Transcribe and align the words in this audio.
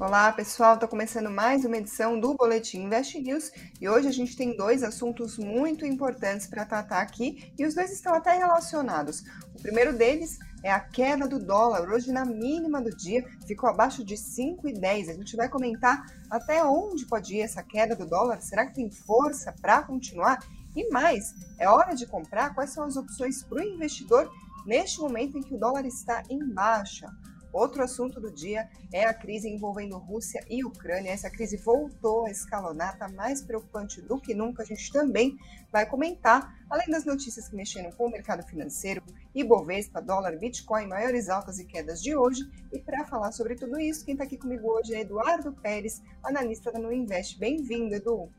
Olá 0.00 0.32
pessoal, 0.32 0.74
está 0.74 0.88
começando 0.88 1.30
mais 1.30 1.64
uma 1.64 1.76
edição 1.76 2.18
do 2.18 2.34
Boletim 2.34 2.78
Invest 2.82 3.16
News 3.20 3.52
e 3.80 3.88
hoje 3.88 4.08
a 4.08 4.10
gente 4.10 4.36
tem 4.36 4.56
dois 4.56 4.82
assuntos 4.82 5.38
muito 5.38 5.86
importantes 5.86 6.48
para 6.48 6.66
tratar 6.66 7.00
aqui 7.00 7.52
e 7.56 7.64
os 7.64 7.76
dois 7.76 7.92
estão 7.92 8.12
até 8.12 8.36
relacionados. 8.36 9.22
O 9.54 9.62
primeiro 9.62 9.96
deles 9.96 10.36
é 10.64 10.70
a 10.72 10.80
queda 10.80 11.28
do 11.28 11.38
dólar, 11.38 11.88
hoje 11.88 12.10
na 12.10 12.24
mínima 12.24 12.82
do 12.82 12.90
dia 12.90 13.24
ficou 13.46 13.70
abaixo 13.70 14.04
de 14.04 14.16
5,10. 14.16 15.10
A 15.10 15.14
gente 15.14 15.36
vai 15.36 15.48
comentar 15.48 16.04
até 16.28 16.64
onde 16.64 17.06
pode 17.06 17.36
ir 17.36 17.42
essa 17.42 17.62
queda 17.62 17.94
do 17.94 18.04
dólar, 18.04 18.42
será 18.42 18.66
que 18.66 18.74
tem 18.74 18.90
força 18.90 19.54
para 19.62 19.84
continuar? 19.84 20.44
E 20.74 20.90
mais, 20.90 21.32
é 21.56 21.68
hora 21.68 21.94
de 21.94 22.04
comprar? 22.04 22.52
Quais 22.52 22.70
são 22.70 22.84
as 22.84 22.96
opções 22.96 23.44
para 23.44 23.58
o 23.58 23.62
investidor 23.62 24.28
neste 24.66 24.98
momento 24.98 25.38
em 25.38 25.42
que 25.42 25.54
o 25.54 25.58
dólar 25.58 25.86
está 25.86 26.20
em 26.28 26.44
baixa? 26.52 27.06
Outro 27.54 27.84
assunto 27.84 28.20
do 28.20 28.32
dia 28.32 28.68
é 28.92 29.04
a 29.04 29.14
crise 29.14 29.48
envolvendo 29.48 29.96
Rússia 29.96 30.44
e 30.50 30.64
Ucrânia. 30.64 31.12
Essa 31.12 31.30
crise 31.30 31.56
voltou 31.56 32.26
a 32.26 32.30
escalonar, 32.30 32.94
está 32.94 33.06
mais 33.06 33.40
preocupante 33.40 34.02
do 34.02 34.20
que 34.20 34.34
nunca. 34.34 34.64
A 34.64 34.66
gente 34.66 34.90
também 34.90 35.36
vai 35.70 35.86
comentar, 35.86 36.52
além 36.68 36.88
das 36.88 37.04
notícias 37.04 37.48
que 37.48 37.54
mexeram 37.54 37.92
com 37.92 38.06
o 38.06 38.10
mercado 38.10 38.44
financeiro, 38.44 39.04
Ibovespa, 39.32 40.02
dólar, 40.02 40.36
Bitcoin, 40.36 40.88
maiores 40.88 41.28
altas 41.28 41.60
e 41.60 41.64
quedas 41.64 42.02
de 42.02 42.16
hoje. 42.16 42.42
E 42.72 42.80
para 42.80 43.06
falar 43.06 43.30
sobre 43.30 43.54
tudo 43.54 43.78
isso, 43.78 44.04
quem 44.04 44.14
está 44.14 44.24
aqui 44.24 44.36
comigo 44.36 44.68
hoje 44.68 44.92
é 44.92 45.02
Eduardo 45.02 45.52
Pérez, 45.52 46.02
analista 46.24 46.72
da 46.72 46.80
Nuinvest. 46.80 47.38
Bem-vindo, 47.38 47.94
Edu. 47.94 48.32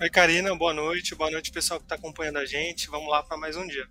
Oi, 0.00 0.10
Karina, 0.10 0.52
boa 0.56 0.74
noite. 0.74 1.14
Boa 1.14 1.30
noite, 1.30 1.52
pessoal 1.52 1.78
que 1.78 1.84
está 1.84 1.94
acompanhando 1.94 2.38
a 2.38 2.44
gente. 2.44 2.90
Vamos 2.90 3.08
lá 3.08 3.22
para 3.22 3.36
mais 3.36 3.56
um 3.56 3.68
dia. 3.68 3.86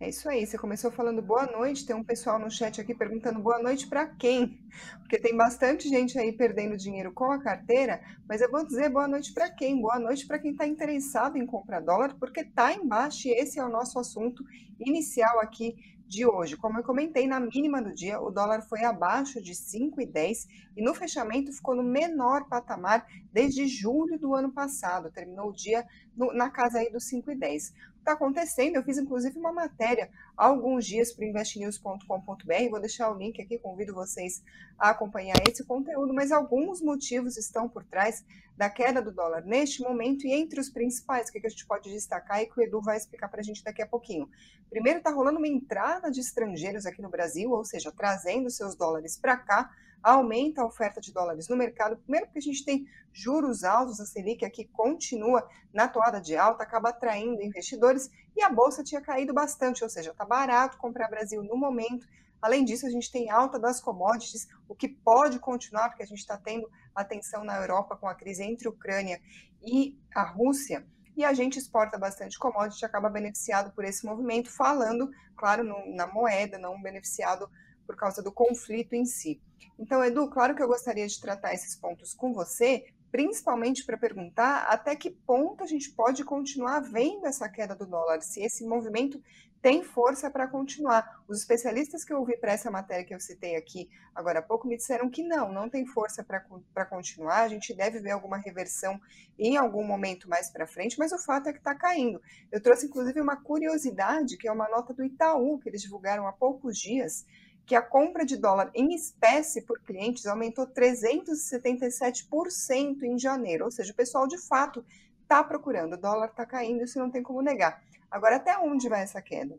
É 0.00 0.08
isso 0.10 0.28
aí. 0.28 0.46
Você 0.46 0.56
começou 0.56 0.92
falando 0.92 1.20
boa 1.20 1.44
noite. 1.46 1.84
Tem 1.84 1.96
um 1.96 2.04
pessoal 2.04 2.38
no 2.38 2.48
chat 2.48 2.80
aqui 2.80 2.94
perguntando 2.94 3.40
boa 3.40 3.60
noite 3.60 3.88
para 3.88 4.06
quem? 4.06 4.56
Porque 5.00 5.18
tem 5.18 5.36
bastante 5.36 5.88
gente 5.88 6.16
aí 6.16 6.30
perdendo 6.32 6.76
dinheiro 6.76 7.12
com 7.12 7.32
a 7.32 7.42
carteira. 7.42 8.00
Mas 8.28 8.40
eu 8.40 8.48
vou 8.48 8.64
dizer 8.64 8.90
boa 8.90 9.08
noite 9.08 9.32
para 9.34 9.50
quem? 9.50 9.80
Boa 9.80 9.98
noite 9.98 10.24
para 10.24 10.38
quem 10.38 10.52
está 10.52 10.64
interessado 10.64 11.36
em 11.36 11.44
comprar 11.44 11.80
dólar, 11.80 12.14
porque 12.14 12.42
está 12.42 12.72
embaixo 12.72 13.26
e 13.26 13.32
esse 13.32 13.58
é 13.58 13.64
o 13.64 13.68
nosso 13.68 13.98
assunto 13.98 14.44
inicial 14.78 15.40
aqui 15.40 15.74
de 16.06 16.24
hoje. 16.24 16.56
Como 16.56 16.78
eu 16.78 16.84
comentei, 16.84 17.26
na 17.26 17.40
mínima 17.40 17.82
do 17.82 17.92
dia, 17.92 18.20
o 18.20 18.30
dólar 18.30 18.62
foi 18.62 18.84
abaixo 18.84 19.42
de 19.42 19.52
5,10 19.52 20.46
e 20.76 20.82
no 20.82 20.94
fechamento 20.94 21.52
ficou 21.52 21.74
no 21.74 21.82
menor 21.82 22.48
patamar 22.48 23.04
desde 23.32 23.66
julho 23.66 24.18
do 24.18 24.34
ano 24.34 24.52
passado. 24.52 25.10
Terminou 25.10 25.50
o 25.50 25.52
dia 25.52 25.84
no, 26.16 26.32
na 26.32 26.48
casa 26.50 26.78
aí 26.78 26.90
dos 26.90 27.04
5,10 27.10 27.74
está 28.08 28.12
acontecendo. 28.12 28.76
Eu 28.76 28.82
fiz 28.82 28.96
inclusive 28.96 29.38
uma 29.38 29.52
matéria 29.52 30.10
há 30.36 30.46
alguns 30.46 30.86
dias 30.86 31.12
para 31.12 31.26
investnews.com.br. 31.26 32.70
Vou 32.70 32.80
deixar 32.80 33.10
o 33.10 33.18
link 33.18 33.40
aqui, 33.40 33.58
convido 33.58 33.94
vocês 33.94 34.42
a 34.78 34.90
acompanhar 34.90 35.36
esse 35.46 35.64
conteúdo, 35.64 36.14
mas 36.14 36.32
alguns 36.32 36.80
motivos 36.80 37.36
estão 37.36 37.68
por 37.68 37.84
trás 37.84 38.24
da 38.56 38.70
queda 38.70 39.02
do 39.02 39.12
dólar 39.12 39.44
neste 39.44 39.82
momento 39.82 40.26
e 40.26 40.32
entre 40.32 40.58
os 40.58 40.68
principais, 40.68 41.28
o 41.28 41.32
que 41.32 41.46
a 41.46 41.50
gente 41.50 41.66
pode 41.66 41.90
destacar 41.90 42.42
e 42.42 42.46
que 42.46 42.58
o 42.58 42.62
Edu 42.62 42.80
vai 42.80 42.96
explicar 42.96 43.28
para 43.28 43.40
a 43.40 43.44
gente 43.44 43.62
daqui 43.62 43.82
a 43.82 43.86
pouquinho. 43.86 44.28
Primeiro, 44.68 44.98
está 44.98 45.10
rolando 45.10 45.38
uma 45.38 45.46
entrada 45.46 46.10
de 46.10 46.20
estrangeiros 46.20 46.84
aqui 46.84 47.00
no 47.00 47.08
Brasil, 47.08 47.50
ou 47.50 47.64
seja, 47.64 47.92
trazendo 47.92 48.50
seus 48.50 48.74
dólares 48.74 49.16
para 49.16 49.36
cá 49.36 49.70
aumenta 50.02 50.62
a 50.62 50.66
oferta 50.66 51.00
de 51.00 51.12
dólares 51.12 51.48
no 51.48 51.56
mercado. 51.56 51.96
Primeiro, 51.96 52.26
porque 52.26 52.38
a 52.38 52.42
gente 52.42 52.64
tem 52.64 52.86
juros 53.12 53.64
altos, 53.64 54.00
a 54.00 54.06
Selic 54.06 54.44
aqui 54.44 54.64
continua 54.66 55.46
na 55.72 55.88
toada 55.88 56.20
de 56.20 56.36
alta, 56.36 56.62
acaba 56.62 56.90
atraindo 56.90 57.42
investidores 57.42 58.10
e 58.36 58.42
a 58.42 58.50
bolsa 58.50 58.84
tinha 58.84 59.00
caído 59.00 59.34
bastante, 59.34 59.82
ou 59.82 59.90
seja, 59.90 60.10
está 60.10 60.24
barato 60.24 60.78
comprar 60.78 61.08
Brasil 61.08 61.42
no 61.42 61.56
momento. 61.56 62.06
Além 62.40 62.64
disso, 62.64 62.86
a 62.86 62.90
gente 62.90 63.10
tem 63.10 63.30
alta 63.30 63.58
das 63.58 63.80
commodities, 63.80 64.46
o 64.68 64.74
que 64.74 64.88
pode 64.88 65.38
continuar, 65.40 65.88
porque 65.88 66.04
a 66.04 66.06
gente 66.06 66.20
está 66.20 66.36
tendo 66.36 66.70
atenção 66.94 67.42
na 67.42 67.56
Europa 67.56 67.96
com 67.96 68.06
a 68.06 68.14
crise 68.14 68.44
entre 68.44 68.68
a 68.68 68.70
Ucrânia 68.70 69.20
e 69.62 69.98
a 70.14 70.22
Rússia 70.22 70.86
e 71.18 71.24
a 71.24 71.32
gente 71.32 71.58
exporta 71.58 71.98
bastante 71.98 72.38
commodity, 72.38 72.84
acaba 72.84 73.10
beneficiado 73.10 73.72
por 73.72 73.84
esse 73.84 74.06
movimento, 74.06 74.52
falando, 74.52 75.10
claro, 75.36 75.64
no, 75.64 75.96
na 75.96 76.06
moeda, 76.06 76.56
não 76.58 76.80
beneficiado 76.80 77.50
por 77.88 77.96
causa 77.96 78.22
do 78.22 78.30
conflito 78.30 78.92
em 78.92 79.06
si. 79.06 79.40
Então, 79.78 80.04
Edu, 80.04 80.28
claro 80.28 80.54
que 80.54 80.62
eu 80.62 80.68
gostaria 80.68 81.06
de 81.06 81.18
tratar 81.18 81.54
esses 81.54 81.74
pontos 81.74 82.12
com 82.12 82.34
você, 82.34 82.84
principalmente 83.10 83.82
para 83.86 83.96
perguntar 83.96 84.64
até 84.64 84.94
que 84.94 85.10
ponto 85.10 85.64
a 85.64 85.66
gente 85.66 85.90
pode 85.92 86.22
continuar 86.22 86.80
vendo 86.80 87.26
essa 87.26 87.48
queda 87.48 87.74
do 87.74 87.86
dólar, 87.86 88.20
se 88.20 88.42
esse 88.42 88.66
movimento 88.66 89.18
tem 89.62 89.82
força 89.82 90.30
para 90.30 90.46
continuar. 90.46 91.22
Os 91.26 91.38
especialistas 91.38 92.04
que 92.04 92.12
eu 92.12 92.18
ouvi 92.18 92.36
para 92.36 92.52
essa 92.52 92.70
matéria 92.70 93.04
que 93.04 93.14
eu 93.14 93.20
citei 93.20 93.56
aqui 93.56 93.88
agora 94.14 94.40
há 94.40 94.42
pouco 94.42 94.68
me 94.68 94.76
disseram 94.76 95.10
que 95.10 95.22
não, 95.22 95.52
não 95.52 95.68
tem 95.68 95.86
força 95.86 96.24
para 96.24 96.84
continuar, 96.84 97.42
a 97.42 97.48
gente 97.48 97.74
deve 97.74 98.00
ver 98.00 98.10
alguma 98.10 98.36
reversão 98.36 99.00
em 99.38 99.56
algum 99.56 99.84
momento 99.84 100.28
mais 100.28 100.50
para 100.50 100.66
frente, 100.66 100.98
mas 100.98 101.12
o 101.12 101.18
fato 101.18 101.48
é 101.48 101.52
que 101.52 101.58
está 101.58 101.74
caindo. 101.74 102.20
Eu 102.50 102.60
trouxe 102.60 102.86
inclusive 102.86 103.20
uma 103.20 103.36
curiosidade, 103.36 104.36
que 104.36 104.48
é 104.48 104.52
uma 104.52 104.68
nota 104.68 104.92
do 104.92 105.04
Itaú, 105.04 105.58
que 105.58 105.68
eles 105.68 105.82
divulgaram 105.82 106.26
há 106.26 106.32
poucos 106.32 106.76
dias, 106.76 107.24
que 107.68 107.74
a 107.74 107.82
compra 107.82 108.24
de 108.24 108.38
dólar 108.38 108.70
em 108.74 108.94
espécie 108.94 109.60
por 109.60 109.78
clientes 109.82 110.24
aumentou 110.24 110.66
377% 110.66 113.02
em 113.02 113.18
janeiro, 113.18 113.66
ou 113.66 113.70
seja, 113.70 113.92
o 113.92 113.94
pessoal 113.94 114.26
de 114.26 114.38
fato 114.38 114.82
está 115.20 115.44
procurando, 115.44 115.92
o 115.92 116.00
dólar 116.00 116.30
está 116.30 116.46
caindo, 116.46 116.82
isso 116.82 116.98
não 116.98 117.10
tem 117.10 117.22
como 117.22 117.42
negar. 117.42 117.84
Agora, 118.10 118.36
até 118.36 118.56
onde 118.56 118.88
vai 118.88 119.02
essa 119.02 119.20
queda? 119.20 119.54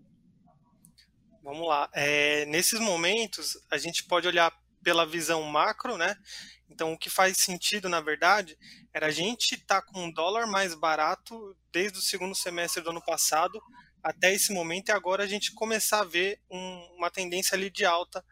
Vamos 1.43 1.67
lá. 1.67 1.87
É, 1.93 2.47
nesses 2.47 2.79
momentos, 2.79 3.55
a 3.69 3.77
gente 3.77 4.03
pode 4.05 4.27
olhar 4.27 4.51
pela 4.81 5.05
visão 5.05 5.43
macro, 5.43 5.95
né? 5.95 6.15
Então, 6.67 6.93
o 6.93 6.97
que 6.97 7.11
faz 7.11 7.37
sentido, 7.37 7.87
na 7.87 8.01
verdade, 8.01 8.57
era 8.91 9.05
a 9.07 9.11
gente 9.11 9.53
estar 9.53 9.81
tá 9.81 9.87
com 9.87 10.05
um 10.05 10.11
dólar 10.11 10.47
mais 10.47 10.73
barato 10.73 11.55
desde 11.71 11.99
o 11.99 12.01
segundo 12.01 12.33
semestre 12.33 12.81
do 12.81 12.89
ano 12.89 13.05
passado 13.05 13.61
até 14.03 14.33
esse 14.33 14.53
momento 14.53 14.89
e 14.89 14.91
agora 14.91 15.23
a 15.23 15.27
gente 15.27 15.53
começar 15.53 16.01
a 16.01 16.05
ver 16.05 16.41
um, 16.49 16.95
uma 16.97 17.09
tendência 17.09 17.55
ali 17.55 17.69
de 17.69 17.85
alta 17.85 18.23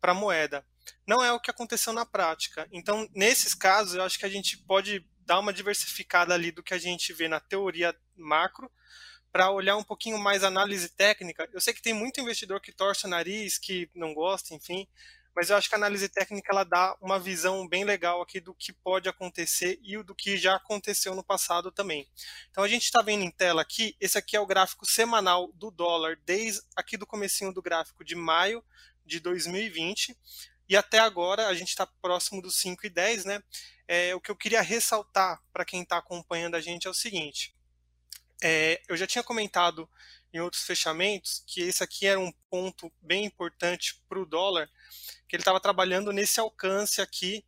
para 0.00 0.12
a 0.12 0.14
moeda. 0.14 0.64
Não 1.06 1.22
é 1.22 1.32
o 1.32 1.40
que 1.40 1.50
aconteceu 1.50 1.92
na 1.92 2.06
prática. 2.06 2.66
Então, 2.72 3.08
nesses 3.14 3.54
casos, 3.54 3.94
eu 3.94 4.02
acho 4.02 4.18
que 4.18 4.26
a 4.26 4.30
gente 4.30 4.56
pode 4.58 5.04
dar 5.20 5.38
uma 5.38 5.52
diversificada 5.52 6.34
ali 6.34 6.50
do 6.50 6.62
que 6.62 6.72
a 6.72 6.78
gente 6.78 7.12
vê 7.12 7.28
na 7.28 7.40
teoria 7.40 7.94
macro 8.16 8.70
para 9.30 9.50
olhar 9.50 9.76
um 9.76 9.84
pouquinho 9.84 10.18
mais 10.18 10.42
análise 10.42 10.88
técnica. 10.88 11.48
Eu 11.52 11.60
sei 11.60 11.74
que 11.74 11.82
tem 11.82 11.92
muito 11.92 12.20
investidor 12.20 12.60
que 12.60 12.72
torce 12.72 13.06
o 13.06 13.10
nariz, 13.10 13.58
que 13.58 13.90
não 13.94 14.14
gosta, 14.14 14.54
enfim, 14.54 14.88
mas 15.38 15.50
eu 15.50 15.56
acho 15.56 15.68
que 15.68 15.74
a 15.76 15.78
análise 15.78 16.08
técnica 16.08 16.50
ela 16.50 16.64
dá 16.64 16.96
uma 17.00 17.16
visão 17.16 17.68
bem 17.68 17.84
legal 17.84 18.20
aqui 18.20 18.40
do 18.40 18.52
que 18.52 18.72
pode 18.72 19.08
acontecer 19.08 19.78
e 19.84 19.96
do 20.02 20.12
que 20.12 20.36
já 20.36 20.56
aconteceu 20.56 21.14
no 21.14 21.22
passado 21.22 21.70
também. 21.70 22.08
Então 22.50 22.64
a 22.64 22.66
gente 22.66 22.82
está 22.82 23.00
vendo 23.02 23.22
em 23.22 23.30
tela 23.30 23.62
aqui, 23.62 23.94
esse 24.00 24.18
aqui 24.18 24.34
é 24.34 24.40
o 24.40 24.46
gráfico 24.46 24.84
semanal 24.84 25.52
do 25.52 25.70
dólar 25.70 26.18
desde 26.26 26.60
aqui 26.74 26.96
do 26.96 27.06
comecinho 27.06 27.52
do 27.52 27.62
gráfico 27.62 28.04
de 28.04 28.16
maio 28.16 28.64
de 29.06 29.20
2020 29.20 30.18
e 30.68 30.76
até 30.76 30.98
agora 30.98 31.46
a 31.46 31.54
gente 31.54 31.68
está 31.68 31.86
próximo 31.86 32.42
dos 32.42 32.60
5,10, 32.60 33.24
né? 33.24 33.40
É, 33.86 34.16
o 34.16 34.20
que 34.20 34.32
eu 34.32 34.36
queria 34.36 34.60
ressaltar 34.60 35.40
para 35.52 35.64
quem 35.64 35.82
está 35.82 35.98
acompanhando 35.98 36.56
a 36.56 36.60
gente 36.60 36.88
é 36.88 36.90
o 36.90 36.94
seguinte: 36.94 37.54
é, 38.42 38.82
eu 38.88 38.96
já 38.96 39.06
tinha 39.06 39.22
comentado 39.22 39.88
em 40.32 40.40
outros 40.40 40.62
fechamentos 40.62 41.42
que 41.46 41.60
esse 41.62 41.82
aqui 41.82 42.06
era 42.06 42.20
um 42.20 42.32
ponto 42.50 42.92
bem 43.00 43.24
importante 43.24 44.02
para 44.08 44.20
o 44.20 44.26
dólar, 44.26 44.68
que 45.28 45.36
ele 45.36 45.40
estava 45.40 45.60
trabalhando 45.60 46.12
nesse 46.12 46.38
alcance 46.40 47.00
aqui, 47.00 47.44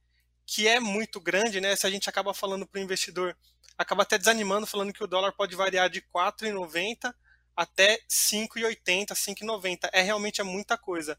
que 0.47 0.67
é 0.67 0.81
muito 0.81 1.21
grande, 1.21 1.61
né? 1.61 1.77
Se 1.77 1.87
a 1.87 1.91
gente 1.91 2.09
acaba 2.09 2.35
falando 2.35 2.67
para 2.67 2.81
o 2.81 2.83
investidor, 2.83 3.37
acaba 3.79 4.03
até 4.03 4.19
desanimando, 4.19 4.67
falando 4.67 4.93
que 4.93 5.05
o 5.05 5.07
dólar 5.07 5.33
pode 5.33 5.55
variar 5.55 5.89
de 5.89 6.03
4,90 6.03 7.15
até 7.57 8.01
5,80, 8.09 9.13
5,90. 9.15 9.89
É 9.93 10.01
realmente 10.01 10.41
é 10.41 10.45
muita 10.45 10.77
coisa. 10.79 11.19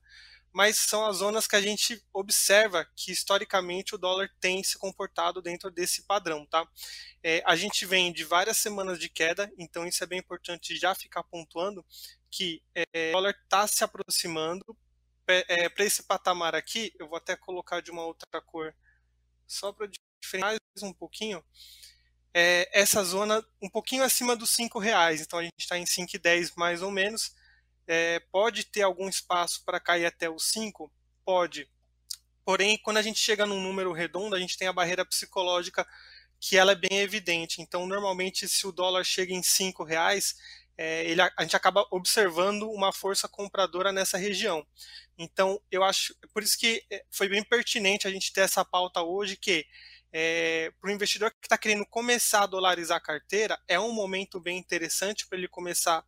Mas 0.53 0.77
são 0.77 1.05
as 1.05 1.17
zonas 1.17 1.47
que 1.47 1.55
a 1.55 1.61
gente 1.61 2.03
observa 2.13 2.85
que 2.95 3.11
historicamente 3.11 3.95
o 3.95 3.97
dólar 3.97 4.29
tem 4.39 4.63
se 4.63 4.77
comportado 4.77 5.41
dentro 5.41 5.71
desse 5.71 6.03
padrão, 6.03 6.45
tá? 6.45 6.67
É, 7.23 7.41
a 7.45 7.55
gente 7.55 7.85
vem 7.85 8.11
de 8.11 8.23
várias 8.23 8.57
semanas 8.57 8.99
de 8.99 9.09
queda, 9.09 9.51
então 9.57 9.85
isso 9.87 10.03
é 10.03 10.07
bem 10.07 10.19
importante 10.19 10.77
já 10.77 10.93
ficar 10.93 11.23
pontuando 11.23 11.85
que 12.29 12.61
é, 12.75 13.09
o 13.09 13.13
dólar 13.13 13.35
está 13.43 13.67
se 13.67 13.83
aproximando 13.83 14.65
é, 15.27 15.69
para 15.69 15.85
esse 15.85 16.03
patamar 16.03 16.55
aqui, 16.55 16.93
eu 16.99 17.07
vou 17.07 17.17
até 17.17 17.35
colocar 17.35 17.81
de 17.81 17.91
uma 17.91 18.05
outra 18.05 18.41
cor, 18.41 18.75
só 19.47 19.71
para 19.71 19.87
diferenciar 20.21 20.59
mais 20.75 20.83
um 20.83 20.93
pouquinho, 20.93 21.43
é, 22.33 22.69
essa 22.71 23.03
zona 23.03 23.45
um 23.61 23.69
pouquinho 23.69 24.03
acima 24.03 24.35
dos 24.35 24.51
cinco 24.51 24.79
reais. 24.79 25.21
Então 25.21 25.39
a 25.39 25.43
gente 25.43 25.59
está 25.59 25.77
em 25.77 25.85
5,10 25.85 26.53
mais 26.55 26.81
ou 26.81 26.91
menos. 26.91 27.35
É, 27.87 28.19
pode 28.31 28.65
ter 28.65 28.83
algum 28.83 29.09
espaço 29.09 29.63
para 29.65 29.79
cair 29.79 30.05
até 30.05 30.29
os 30.29 30.45
5? 30.51 30.91
Pode. 31.25 31.69
Porém, 32.43 32.77
quando 32.77 32.97
a 32.97 33.01
gente 33.01 33.19
chega 33.19 33.45
num 33.45 33.61
número 33.61 33.91
redondo, 33.91 34.35
a 34.35 34.39
gente 34.39 34.57
tem 34.57 34.67
a 34.67 34.73
barreira 34.73 35.05
psicológica 35.05 35.87
que 36.39 36.57
ela 36.57 36.71
é 36.71 36.75
bem 36.75 36.99
evidente. 36.99 37.61
Então, 37.61 37.85
normalmente, 37.85 38.47
se 38.49 38.65
o 38.65 38.71
dólar 38.71 39.03
chega 39.03 39.31
em 39.31 39.43
cinco 39.43 39.83
reais, 39.83 40.35
é, 40.77 41.05
ele, 41.05 41.21
a 41.21 41.43
gente 41.43 41.55
acaba 41.55 41.85
observando 41.91 42.63
uma 42.71 42.91
força 42.91 43.27
compradora 43.27 43.91
nessa 43.91 44.17
região. 44.17 44.65
Então, 45.17 45.61
eu 45.69 45.83
acho, 45.83 46.15
por 46.33 46.41
isso 46.41 46.57
que 46.57 46.83
é, 46.91 47.05
foi 47.11 47.29
bem 47.29 47.43
pertinente 47.43 48.07
a 48.07 48.11
gente 48.11 48.33
ter 48.33 48.41
essa 48.41 48.65
pauta 48.65 49.03
hoje, 49.03 49.37
que 49.37 49.63
é, 50.11 50.73
para 50.81 50.89
o 50.89 50.93
investidor 50.93 51.29
que 51.31 51.45
está 51.45 51.57
querendo 51.57 51.85
começar 51.85 52.43
a 52.43 52.47
dolarizar 52.47 52.97
a 52.97 53.01
carteira, 53.01 53.59
é 53.67 53.79
um 53.79 53.93
momento 53.93 54.39
bem 54.39 54.57
interessante 54.57 55.27
para 55.27 55.37
ele 55.37 55.47
começar 55.47 56.03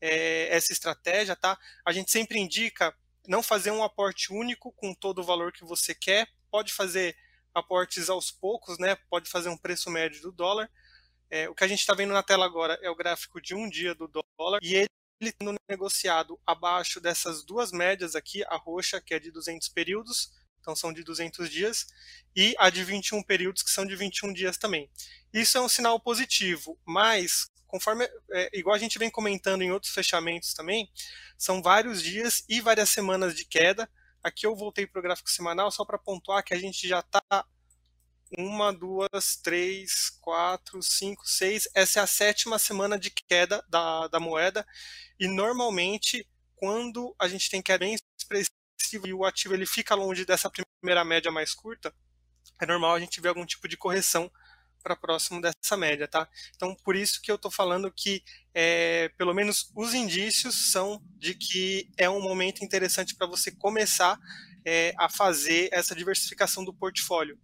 é, 0.00 0.54
essa 0.54 0.72
estratégia, 0.72 1.36
tá? 1.36 1.58
A 1.84 1.92
gente 1.92 2.10
sempre 2.10 2.38
indica 2.38 2.94
não 3.26 3.42
fazer 3.42 3.70
um 3.70 3.82
aporte 3.82 4.32
único 4.32 4.72
com 4.72 4.94
todo 4.94 5.20
o 5.20 5.24
valor 5.24 5.52
que 5.52 5.64
você 5.64 5.94
quer, 5.94 6.28
pode 6.50 6.72
fazer 6.72 7.16
aportes 7.54 8.08
aos 8.08 8.30
poucos, 8.30 8.78
né? 8.78 8.96
Pode 9.10 9.28
fazer 9.28 9.48
um 9.48 9.56
preço 9.56 9.90
médio 9.90 10.22
do 10.22 10.32
dólar. 10.32 10.70
É, 11.30 11.48
o 11.48 11.54
que 11.54 11.64
a 11.64 11.68
gente 11.68 11.80
está 11.80 11.94
vendo 11.94 12.12
na 12.12 12.22
tela 12.22 12.46
agora 12.46 12.78
é 12.82 12.88
o 12.88 12.96
gráfico 12.96 13.40
de 13.40 13.54
um 13.54 13.68
dia 13.68 13.94
do 13.94 14.08
dólar 14.08 14.60
e 14.62 14.74
ele 14.74 14.88
sendo 15.20 15.54
negociado 15.68 16.38
abaixo 16.46 17.00
dessas 17.00 17.42
duas 17.42 17.72
médias 17.72 18.14
aqui, 18.14 18.44
a 18.44 18.56
roxa, 18.56 19.00
que 19.00 19.12
é 19.12 19.18
de 19.18 19.30
200 19.30 19.68
períodos, 19.68 20.32
então 20.60 20.76
são 20.76 20.92
de 20.92 21.02
200 21.02 21.50
dias, 21.50 21.86
e 22.36 22.54
a 22.58 22.70
de 22.70 22.84
21 22.84 23.22
períodos, 23.22 23.62
que 23.62 23.70
são 23.70 23.84
de 23.84 23.96
21 23.96 24.32
dias 24.32 24.56
também. 24.56 24.88
Isso 25.32 25.58
é 25.58 25.60
um 25.60 25.68
sinal 25.68 25.98
positivo, 25.98 26.78
mas 26.84 27.46
conforme 27.68 28.04
é, 28.32 28.50
igual 28.58 28.74
a 28.74 28.78
gente 28.78 28.98
vem 28.98 29.10
comentando 29.10 29.62
em 29.62 29.70
outros 29.70 29.92
fechamentos 29.92 30.54
também, 30.54 30.90
são 31.36 31.62
vários 31.62 32.02
dias 32.02 32.42
e 32.48 32.60
várias 32.60 32.90
semanas 32.90 33.34
de 33.34 33.44
queda. 33.44 33.88
Aqui 34.24 34.46
eu 34.46 34.56
voltei 34.56 34.86
para 34.86 34.98
o 34.98 35.02
gráfico 35.02 35.30
semanal 35.30 35.70
só 35.70 35.84
para 35.84 35.98
pontuar 35.98 36.42
que 36.42 36.54
a 36.54 36.58
gente 36.58 36.88
já 36.88 37.00
está 37.00 37.22
uma, 38.36 38.72
duas, 38.72 39.36
três, 39.36 40.10
quatro, 40.20 40.82
cinco, 40.82 41.26
seis. 41.26 41.68
Essa 41.74 42.00
é 42.00 42.02
a 42.02 42.06
sétima 42.06 42.58
semana 42.58 42.98
de 42.98 43.10
queda 43.10 43.64
da, 43.68 44.08
da 44.08 44.18
moeda. 44.18 44.66
E 45.18 45.28
normalmente, 45.28 46.28
quando 46.56 47.14
a 47.18 47.28
gente 47.28 47.48
tem 47.48 47.62
queda 47.62 47.84
bem 47.84 47.96
expressiva 48.18 49.06
e 49.06 49.14
o 49.14 49.24
ativo 49.24 49.54
ele 49.54 49.66
fica 49.66 49.94
longe 49.94 50.24
dessa 50.24 50.50
primeira 50.50 51.04
média 51.04 51.30
mais 51.30 51.54
curta, 51.54 51.94
é 52.60 52.66
normal 52.66 52.94
a 52.94 53.00
gente 53.00 53.20
ver 53.20 53.28
algum 53.28 53.46
tipo 53.46 53.68
de 53.68 53.76
correção 53.76 54.30
para 54.88 54.96
próximo 54.96 55.40
dessa 55.40 55.76
média, 55.76 56.08
tá? 56.08 56.26
Então, 56.56 56.74
por 56.74 56.96
isso 56.96 57.20
que 57.20 57.30
eu 57.30 57.34
estou 57.34 57.50
falando 57.50 57.92
que, 57.92 58.22
é, 58.54 59.10
pelo 59.18 59.34
menos, 59.34 59.70
os 59.76 59.92
indícios 59.92 60.70
são 60.70 61.02
de 61.18 61.34
que 61.34 61.90
é 61.96 62.08
um 62.08 62.22
momento 62.22 62.64
interessante 62.64 63.14
para 63.14 63.26
você 63.26 63.50
começar 63.50 64.18
é, 64.64 64.94
a 64.98 65.08
fazer 65.08 65.68
essa 65.72 65.94
diversificação 65.94 66.64
do 66.64 66.72
portfólio. 66.72 67.38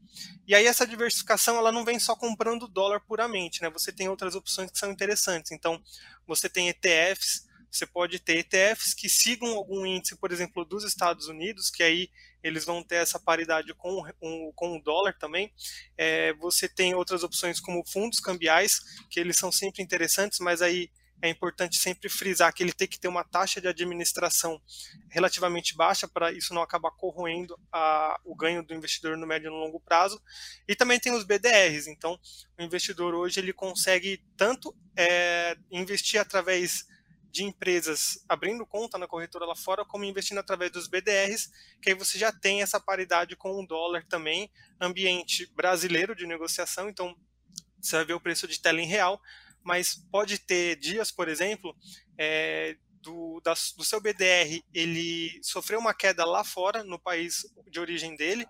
E 0.47 0.55
aí 0.55 0.67
essa 0.67 0.87
diversificação 0.87 1.57
ela 1.57 1.73
não 1.73 1.85
vem 1.85 1.99
só 1.99 2.17
comprando 2.17 2.67
dólar 2.67 3.01
puramente, 3.01 3.61
né? 3.61 3.69
Você 3.71 3.93
tem 3.93 4.09
outras 4.09 4.35
opções 4.35 4.71
que 4.71 4.79
são 4.79 4.91
interessantes. 4.91 5.53
Então, 5.53 5.83
você 6.27 6.49
tem 6.49 6.69
ETFs, 6.69 7.47
você 7.71 7.87
pode 7.87 8.19
ter 8.19 8.39
ETFs 8.39 8.95
que 8.95 9.09
sigam 9.09 9.55
algum 9.55 9.85
índice, 9.85 10.17
por 10.17 10.33
exemplo, 10.33 10.65
dos 10.65 10.85
Estados 10.85 11.27
Unidos, 11.29 11.71
que 11.71 11.83
aí 11.83 12.09
eles 12.45 12.65
vão 12.65 12.83
ter 12.83 12.97
essa 12.97 13.19
paridade 13.19 13.73
com, 13.75 14.05
com, 14.21 14.53
com 14.55 14.77
o 14.77 14.83
dólar 14.83 15.17
também. 15.19 15.53
É, 15.97 16.35
você 16.35 16.69
tem 16.69 16.95
outras 16.95 17.25
opções 17.25 17.59
como 17.59 17.83
fundos 17.87 18.21
cambiais, 18.21 18.81
que 19.11 19.19
eles 19.19 19.37
são 19.37 19.51
sempre 19.51 19.83
interessantes, 19.83 20.39
mas 20.39 20.61
aí 20.61 20.91
é 21.23 21.29
importante 21.31 21.79
sempre 21.79 22.11
frisar 22.11 22.53
que 22.53 22.63
ele 22.63 22.73
tem 22.73 22.87
que 22.87 23.01
ter 23.01 23.09
uma 23.09 23.25
taxa 23.25 23.59
de 23.59 23.67
administração 23.67 24.61
relativamente 25.09 25.75
baixa 25.75 26.07
para 26.07 26.31
isso 26.31 26.53
não 26.53 26.61
acabar 26.61 26.91
corroendo 26.91 27.59
a, 27.73 28.21
o 28.25 28.37
ganho 28.37 28.63
do 28.63 28.75
investidor 28.75 29.17
no 29.17 29.27
médio 29.27 29.49
e 29.49 29.51
no 29.51 29.57
longo 29.57 29.81
prazo. 29.81 30.21
E 30.69 30.77
também 30.77 31.01
tem 31.01 31.15
os 31.15 31.25
BDRs. 31.25 31.87
Então, 31.87 32.21
o 32.59 32.63
investidor 32.63 33.15
hoje 33.15 33.41
ele 33.41 33.55
consegue 33.55 34.23
tanto 34.37 34.77
é, 34.95 35.57
investir 35.71 36.21
através 36.21 36.85
de 37.35 37.43
empresas 37.43 38.25
abrindo 38.29 38.65
conta 38.65 38.97
na 38.97 39.09
corretora 39.09 39.45
lá 39.45 39.57
fora, 39.57 39.85
como 39.85 40.05
investindo 40.05 40.39
através 40.39 40.71
dos 40.71 40.87
BDRs, 40.87 41.51
que 41.83 41.91
aí 41.91 41.95
você 41.95 42.17
já 42.17 42.31
tem 42.31 42.63
essa 42.63 42.79
paridade 42.79 43.35
com 43.35 43.61
o 43.61 43.67
dólar 43.67 44.07
também, 44.07 44.49
ambiente 44.81 45.53
brasileiro 45.53 46.15
de 46.15 46.29
negociação, 46.29 46.89
então 46.89 47.13
você 47.83 47.97
vai 47.97 48.05
ver 48.05 48.13
o 48.13 48.21
preço 48.21 48.47
de 48.47 48.61
tela 48.61 48.81
em 48.81 48.87
real, 48.87 49.21
mas 49.65 49.97
pode 50.13 50.39
ter 50.39 50.77
dias, 50.77 51.11
por 51.11 51.27
exemplo, 51.27 51.77
é, 52.17 52.77
do, 53.03 53.41
da, 53.41 53.53
do 53.77 53.85
seu 53.85 54.01
BDR 54.01 54.63
ele 54.73 55.41
sofreu 55.43 55.81
uma 55.81 55.93
queda 55.93 56.25
lá 56.25 56.45
fora, 56.45 56.85
no 56.85 57.01
país 57.01 57.45
de 57.69 57.81
origem 57.81 58.15
dele, 58.15 58.47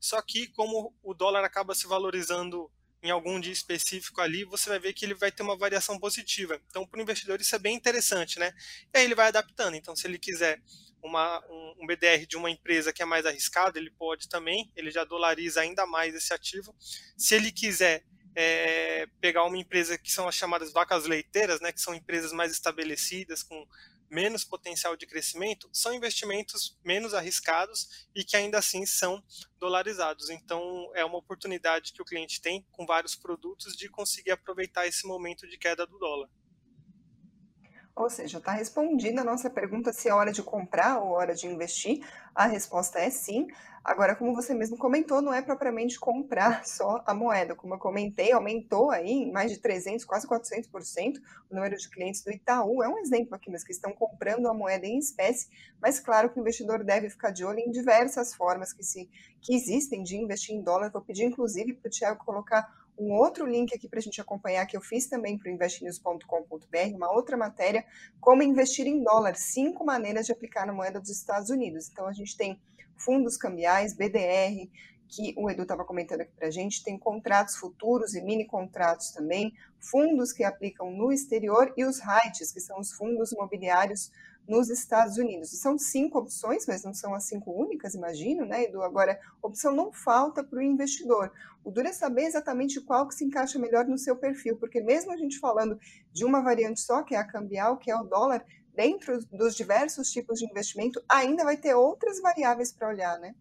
só 0.00 0.20
que 0.20 0.48
como 0.48 0.92
o 1.04 1.14
dólar 1.14 1.44
acaba 1.44 1.72
se 1.72 1.86
valorizando 1.86 2.68
em 3.04 3.10
algum 3.10 3.38
dia 3.38 3.52
específico 3.52 4.22
ali, 4.22 4.44
você 4.44 4.70
vai 4.70 4.78
ver 4.78 4.94
que 4.94 5.04
ele 5.04 5.14
vai 5.14 5.30
ter 5.30 5.42
uma 5.42 5.58
variação 5.58 5.98
positiva. 5.98 6.58
Então, 6.68 6.86
para 6.86 6.98
o 6.98 7.02
investidor, 7.02 7.38
isso 7.38 7.54
é 7.54 7.58
bem 7.58 7.76
interessante, 7.76 8.38
né? 8.38 8.50
E 8.94 8.98
aí 8.98 9.04
ele 9.04 9.14
vai 9.14 9.28
adaptando. 9.28 9.74
Então, 9.74 9.94
se 9.94 10.06
ele 10.06 10.18
quiser 10.18 10.58
uma, 11.02 11.44
um, 11.50 11.86
BDR 11.86 12.26
de 12.26 12.34
uma 12.34 12.50
empresa 12.50 12.94
que 12.94 13.02
é 13.02 13.04
mais 13.04 13.26
arriscado, 13.26 13.78
ele 13.78 13.90
pode 13.90 14.26
também, 14.26 14.72
ele 14.74 14.90
já 14.90 15.04
dolariza 15.04 15.60
ainda 15.60 15.84
mais 15.84 16.14
esse 16.14 16.32
ativo. 16.32 16.74
Se 17.14 17.34
ele 17.34 17.52
quiser 17.52 18.02
é, 18.34 19.06
pegar 19.20 19.44
uma 19.44 19.58
empresa 19.58 19.98
que 19.98 20.10
são 20.10 20.26
as 20.26 20.34
chamadas 20.34 20.72
vacas 20.72 21.04
leiteiras, 21.04 21.60
né, 21.60 21.72
que 21.72 21.82
são 21.82 21.94
empresas 21.94 22.32
mais 22.32 22.52
estabelecidas, 22.52 23.42
com 23.42 23.66
menos 24.14 24.44
potencial 24.44 24.96
de 24.96 25.06
crescimento, 25.06 25.68
são 25.72 25.92
investimentos 25.92 26.78
menos 26.84 27.12
arriscados 27.12 28.06
e 28.14 28.24
que 28.24 28.36
ainda 28.36 28.58
assim 28.58 28.86
são 28.86 29.20
dolarizados. 29.58 30.30
Então, 30.30 30.88
é 30.94 31.04
uma 31.04 31.18
oportunidade 31.18 31.92
que 31.92 32.00
o 32.00 32.04
cliente 32.04 32.40
tem 32.40 32.64
com 32.70 32.86
vários 32.86 33.16
produtos 33.16 33.76
de 33.76 33.88
conseguir 33.88 34.30
aproveitar 34.30 34.86
esse 34.86 35.04
momento 35.04 35.48
de 35.48 35.58
queda 35.58 35.84
do 35.84 35.98
dólar. 35.98 36.30
Ou 37.96 38.10
seja, 38.10 38.38
está 38.38 38.50
respondida 38.52 39.20
a 39.20 39.24
nossa 39.24 39.48
pergunta 39.48 39.92
se 39.92 40.08
é 40.08 40.14
hora 40.14 40.32
de 40.32 40.42
comprar 40.42 40.98
ou 40.98 41.10
hora 41.12 41.32
de 41.32 41.46
investir. 41.46 42.04
A 42.34 42.46
resposta 42.46 42.98
é 42.98 43.08
sim. 43.08 43.46
Agora, 43.84 44.16
como 44.16 44.34
você 44.34 44.52
mesmo 44.52 44.76
comentou, 44.76 45.22
não 45.22 45.32
é 45.32 45.40
propriamente 45.40 46.00
comprar 46.00 46.64
só 46.66 47.04
a 47.06 47.14
moeda. 47.14 47.54
Como 47.54 47.74
eu 47.74 47.78
comentei, 47.78 48.32
aumentou 48.32 48.90
aí 48.90 49.30
mais 49.30 49.52
de 49.52 49.58
300, 49.58 50.04
quase 50.04 50.26
400% 50.26 51.20
o 51.48 51.54
número 51.54 51.76
de 51.76 51.88
clientes 51.88 52.24
do 52.24 52.32
Itaú. 52.32 52.82
É 52.82 52.88
um 52.88 52.98
exemplo 52.98 53.36
aqui, 53.36 53.48
mas 53.48 53.62
que 53.62 53.70
estão 53.70 53.92
comprando 53.92 54.48
a 54.48 54.54
moeda 54.54 54.86
em 54.86 54.98
espécie. 54.98 55.48
Mas 55.80 56.00
claro 56.00 56.30
que 56.30 56.38
o 56.38 56.40
investidor 56.40 56.82
deve 56.82 57.08
ficar 57.10 57.30
de 57.30 57.44
olho 57.44 57.60
em 57.60 57.70
diversas 57.70 58.34
formas 58.34 58.72
que, 58.72 58.82
se, 58.82 59.08
que 59.40 59.54
existem 59.54 60.02
de 60.02 60.16
investir 60.16 60.56
em 60.56 60.62
dólar. 60.62 60.90
Vou 60.90 61.02
pedir, 61.02 61.24
inclusive, 61.24 61.74
para 61.74 61.86
o 61.86 61.90
Tiago 61.90 62.24
colocar 62.24 62.66
um 62.98 63.12
outro 63.12 63.46
link 63.46 63.74
aqui 63.74 63.88
para 63.88 63.98
a 63.98 64.02
gente 64.02 64.20
acompanhar, 64.20 64.66
que 64.66 64.76
eu 64.76 64.80
fiz 64.80 65.06
também 65.06 65.36
para 65.36 65.50
o 65.50 65.52
investinews.com.br, 65.52 66.94
uma 66.94 67.12
outra 67.12 67.36
matéria, 67.36 67.84
como 68.20 68.42
investir 68.42 68.86
em 68.86 69.02
dólar, 69.02 69.34
cinco 69.36 69.84
maneiras 69.84 70.26
de 70.26 70.32
aplicar 70.32 70.66
na 70.66 70.72
moeda 70.72 71.00
dos 71.00 71.10
Estados 71.10 71.50
Unidos. 71.50 71.88
Então, 71.90 72.06
a 72.06 72.12
gente 72.12 72.36
tem 72.36 72.60
fundos 72.96 73.36
cambiais, 73.36 73.94
BDR, 73.94 74.68
que 75.08 75.34
o 75.36 75.50
Edu 75.50 75.62
estava 75.62 75.84
comentando 75.84 76.22
aqui 76.22 76.32
para 76.34 76.48
a 76.48 76.50
gente, 76.50 76.82
tem 76.82 76.98
contratos 76.98 77.56
futuros 77.56 78.14
e 78.14 78.22
mini 78.22 78.46
contratos 78.46 79.10
também, 79.10 79.52
fundos 79.78 80.32
que 80.32 80.42
aplicam 80.42 80.90
no 80.90 81.12
exterior 81.12 81.72
e 81.76 81.84
os 81.84 82.00
REITs, 82.00 82.52
que 82.52 82.60
são 82.60 82.80
os 82.80 82.92
fundos 82.92 83.32
imobiliários 83.32 84.10
nos 84.48 84.68
Estados 84.68 85.16
Unidos. 85.16 85.50
São 85.50 85.78
cinco 85.78 86.18
opções, 86.18 86.66
mas 86.66 86.84
não 86.84 86.92
são 86.92 87.14
as 87.14 87.24
cinco 87.24 87.50
únicas, 87.52 87.94
imagino, 87.94 88.44
né, 88.44 88.64
Edu? 88.64 88.82
Agora, 88.82 89.18
opção 89.42 89.74
não 89.74 89.92
falta 89.92 90.44
para 90.44 90.58
o 90.58 90.62
investidor. 90.62 91.32
O 91.64 91.70
duro 91.70 91.88
é 91.88 91.92
saber 91.92 92.24
exatamente 92.24 92.80
qual 92.80 93.08
que 93.08 93.14
se 93.14 93.24
encaixa 93.24 93.58
melhor 93.58 93.86
no 93.86 93.96
seu 93.96 94.16
perfil, 94.16 94.56
porque 94.58 94.82
mesmo 94.82 95.12
a 95.12 95.16
gente 95.16 95.38
falando 95.38 95.78
de 96.12 96.24
uma 96.24 96.42
variante 96.42 96.80
só, 96.80 97.02
que 97.02 97.14
é 97.14 97.18
a 97.18 97.26
cambial, 97.26 97.78
que 97.78 97.90
é 97.90 97.96
o 97.96 98.04
dólar, 98.04 98.44
dentro 98.74 99.24
dos 99.26 99.54
diversos 99.54 100.10
tipos 100.10 100.40
de 100.40 100.46
investimento, 100.46 101.02
ainda 101.08 101.44
vai 101.44 101.56
ter 101.56 101.74
outras 101.74 102.20
variáveis 102.20 102.72
para 102.72 102.88
olhar, 102.88 103.18
né? 103.18 103.34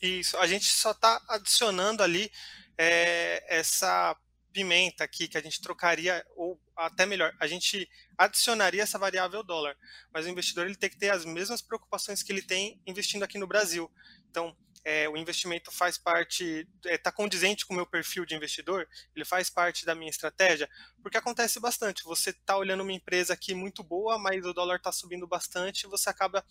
Isso, 0.00 0.36
a 0.36 0.46
gente 0.46 0.66
só 0.66 0.90
está 0.90 1.20
adicionando 1.28 2.02
ali 2.02 2.30
é, 2.76 3.58
essa 3.58 4.14
pimenta 4.52 5.04
aqui 5.04 5.26
que 5.26 5.38
a 5.38 5.42
gente 5.42 5.60
trocaria, 5.60 6.24
ou 6.36 6.60
até 6.76 7.06
melhor, 7.06 7.34
a 7.40 7.46
gente 7.46 7.88
adicionaria 8.18 8.82
essa 8.82 8.98
variável 8.98 9.42
dólar, 9.42 9.76
mas 10.12 10.26
o 10.26 10.28
investidor 10.28 10.66
ele 10.66 10.76
tem 10.76 10.90
que 10.90 10.98
ter 10.98 11.10
as 11.10 11.24
mesmas 11.24 11.62
preocupações 11.62 12.22
que 12.22 12.32
ele 12.32 12.42
tem 12.42 12.80
investindo 12.86 13.22
aqui 13.22 13.38
no 13.38 13.46
Brasil. 13.46 13.90
Então, 14.30 14.56
é, 14.84 15.08
o 15.08 15.16
investimento 15.16 15.72
faz 15.72 15.98
parte, 15.98 16.68
está 16.76 16.90
é, 16.90 16.96
tá 16.96 17.10
condizente 17.10 17.66
com 17.66 17.74
o 17.74 17.76
meu 17.76 17.86
perfil 17.86 18.24
de 18.24 18.36
investidor, 18.36 18.88
ele 19.16 19.24
faz 19.24 19.50
parte 19.50 19.84
da 19.84 19.96
minha 19.96 20.08
estratégia, 20.08 20.70
porque 21.02 21.16
acontece 21.16 21.58
bastante. 21.58 22.04
Você 22.04 22.30
está 22.30 22.56
olhando 22.56 22.84
uma 22.84 22.92
empresa 22.92 23.34
aqui 23.34 23.52
muito 23.52 23.82
boa, 23.82 24.16
mas 24.16 24.46
o 24.46 24.52
dólar 24.52 24.76
está 24.76 24.92
subindo 24.92 25.26
bastante, 25.26 25.88
você 25.88 26.08
acaba, 26.08 26.44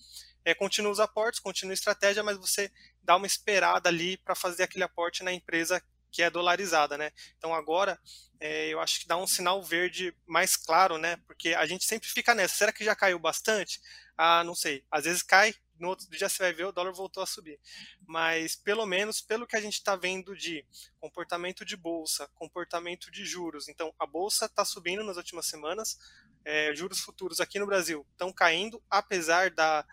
é, 0.44 0.54
continua 0.54 0.92
os 0.92 1.00
aportes, 1.00 1.40
continua 1.40 1.72
a 1.72 1.76
estratégia, 1.76 2.24
mas 2.24 2.38
você 2.38 2.70
dá 3.02 3.16
uma 3.16 3.26
esperada 3.26 3.88
ali 3.88 4.18
para 4.18 4.36
fazer 4.36 4.64
aquele 4.64 4.84
aporte 4.84 5.24
na 5.24 5.32
empresa 5.32 5.82
que 6.16 6.24
é 6.24 6.30
dolarizada, 6.30 6.98
né? 6.98 7.12
Então 7.38 7.54
agora 7.54 8.00
é, 8.40 8.70
eu 8.70 8.80
acho 8.80 9.02
que 9.02 9.08
dá 9.08 9.18
um 9.18 9.28
sinal 9.28 9.62
verde 9.62 10.16
mais 10.26 10.56
claro, 10.56 10.98
né? 10.98 11.18
Porque 11.28 11.54
a 11.54 11.66
gente 11.66 11.84
sempre 11.84 12.08
fica 12.08 12.34
nessa. 12.34 12.56
Será 12.56 12.72
que 12.72 12.86
já 12.86 12.96
caiu 12.96 13.20
bastante? 13.20 13.82
Ah, 14.18 14.42
não 14.46 14.56
sei. 14.56 14.86
Às 14.90 15.04
vezes 15.04 15.22
cai 15.22 15.54
no 15.78 15.90
outro 15.90 16.10
dia 16.10 16.30
você 16.30 16.42
vai 16.42 16.54
ver 16.54 16.64
o 16.64 16.72
dólar 16.72 16.94
voltou 16.94 17.22
a 17.22 17.26
subir. 17.26 17.60
Mas 18.08 18.56
pelo 18.56 18.86
menos 18.86 19.20
pelo 19.20 19.46
que 19.46 19.58
a 19.58 19.62
gente 19.62 19.74
está 19.74 19.98
vendo 19.98 20.34
de 20.38 20.66
comportamento 21.02 21.66
de 21.66 21.76
bolsa, 21.76 22.30
comportamento 22.34 23.12
de 23.12 23.26
juros. 23.26 23.68
Então 23.68 23.94
a 24.00 24.06
bolsa 24.06 24.46
está 24.46 24.64
subindo 24.64 25.04
nas 25.04 25.18
últimas 25.18 25.48
semanas, 25.48 26.00
é, 26.46 26.74
juros 26.74 27.02
futuros 27.02 27.42
aqui 27.42 27.60
no 27.60 27.68
Brasil 27.68 28.08
estão 28.14 28.32
caindo, 28.32 28.82
apesar 28.90 29.52
da 29.52 29.86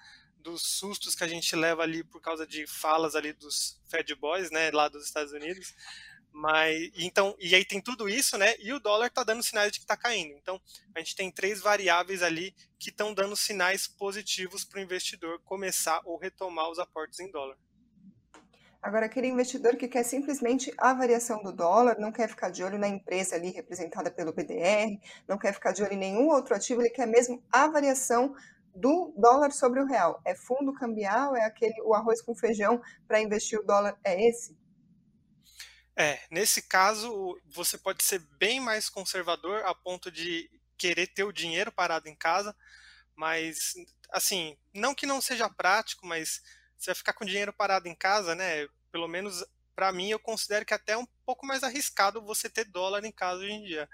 dos 0.43 0.63
sustos 0.63 1.15
que 1.15 1.25
a 1.25 1.29
gente 1.29 1.55
leva 1.55 1.83
ali 1.83 2.03
por 2.03 2.21
causa 2.21 2.47
de 2.47 2.67
falas 2.67 3.15
ali 3.15 3.33
dos 3.33 3.81
Fed 3.89 4.15
Boys, 4.17 4.51
né, 4.51 4.71
lá 4.73 4.89
dos 4.89 5.05
Estados 5.05 5.33
Unidos. 5.33 5.75
Mas 6.33 6.91
então, 6.97 7.37
e 7.39 7.55
aí 7.55 7.65
tem 7.65 7.81
tudo 7.81 8.09
isso, 8.09 8.39
né? 8.39 8.55
E 8.59 8.73
o 8.73 8.81
dólar 8.81 9.09
está 9.09 9.23
dando 9.23 9.43
sinais 9.43 9.71
de 9.71 9.79
que 9.79 9.85
está 9.85 9.97
caindo. 9.97 10.35
Então, 10.35 10.61
a 10.95 10.99
gente 10.99 11.15
tem 11.15 11.31
três 11.31 11.61
variáveis 11.61 12.23
ali 12.23 12.55
que 12.79 12.89
estão 12.89 13.13
dando 13.13 13.37
sinais 13.37 13.87
positivos 13.87 14.65
para 14.65 14.81
o 14.81 14.83
investidor 14.83 15.41
começar 15.45 16.01
ou 16.05 16.17
retomar 16.17 16.71
os 16.71 16.79
aportes 16.79 17.21
em 17.21 17.31
dólar. 17.31 17.57
Agora, 18.83 19.07
aquele 19.07 19.29
investidor 19.29 19.77
que 19.77 19.87
quer 19.87 20.03
simplesmente 20.03 20.75
a 20.77 20.93
variação 20.93 21.41
do 21.41 21.53
dólar, 21.53 22.01
não 22.01 22.11
quer 22.11 22.29
ficar 22.29 22.51
de 22.51 22.65
olho 22.65 22.79
na 22.79 22.89
empresa 22.89 23.37
ali 23.37 23.51
representada 23.51 24.11
pelo 24.11 24.33
BDR, 24.33 24.99
não 25.29 25.39
quer 25.39 25.53
ficar 25.55 25.71
de 25.71 25.85
olho 25.85 25.93
em 25.93 25.99
nenhum 25.99 26.29
outro 26.29 26.53
ativo, 26.57 26.83
ele 26.83 26.91
quer 26.91 27.07
mesmo 27.07 27.41
a 27.53 27.69
variação 27.69 28.35
do 28.75 29.15
dólar 29.17 29.53
sobre 29.53 29.81
o 29.81 29.87
real. 29.87 30.21
É 30.25 30.35
fundo 30.35 30.73
cambial, 30.73 31.37
é 31.37 31.45
aquele 31.45 31.81
o 31.83 31.95
arroz 31.95 32.21
com 32.21 32.35
feijão 32.35 32.83
para 33.07 33.21
investir 33.21 33.61
o 33.61 33.63
dólar, 33.63 33.97
é 34.03 34.29
esse? 34.29 34.57
É, 35.97 36.21
nesse 36.31 36.63
caso, 36.63 37.39
você 37.47 37.77
pode 37.77 38.03
ser 38.03 38.19
bem 38.39 38.61
mais 38.61 38.89
conservador 38.89 39.63
a 39.67 39.75
ponto 39.75 40.11
de 40.11 40.51
querer 40.79 41.07
ter 41.09 41.25
o 41.25 41.33
dinheiro 41.33 41.71
parado 41.71 42.09
em 42.09 42.17
casa, 42.17 42.57
mas, 43.15 43.75
assim, 44.11 44.57
não 44.75 44.95
que 44.95 45.07
não 45.07 45.21
seja 45.21 45.51
prático, 45.51 46.07
mas 46.07 46.43
você 46.79 46.87
vai 46.91 46.95
ficar 46.95 47.13
com 47.13 47.25
o 47.25 47.27
dinheiro 47.27 47.53
parado 47.53 47.89
em 47.89 47.95
casa, 47.95 48.35
né? 48.35 48.67
Pelo 48.91 49.07
menos 49.07 49.45
para 49.75 49.93
mim, 49.93 50.11
eu 50.11 50.19
considero 50.19 50.65
que 50.67 50.75
é 50.75 50.77
até 50.77 50.97
um 50.97 51.07
pouco 51.25 51.47
mais 51.47 51.63
arriscado 51.63 52.23
você 52.23 52.49
ter 52.49 52.65
dólar 52.65 53.05
em 53.05 53.13
casa 53.13 53.41
hoje 53.43 53.53
em 53.53 53.65
dia. 53.65 53.89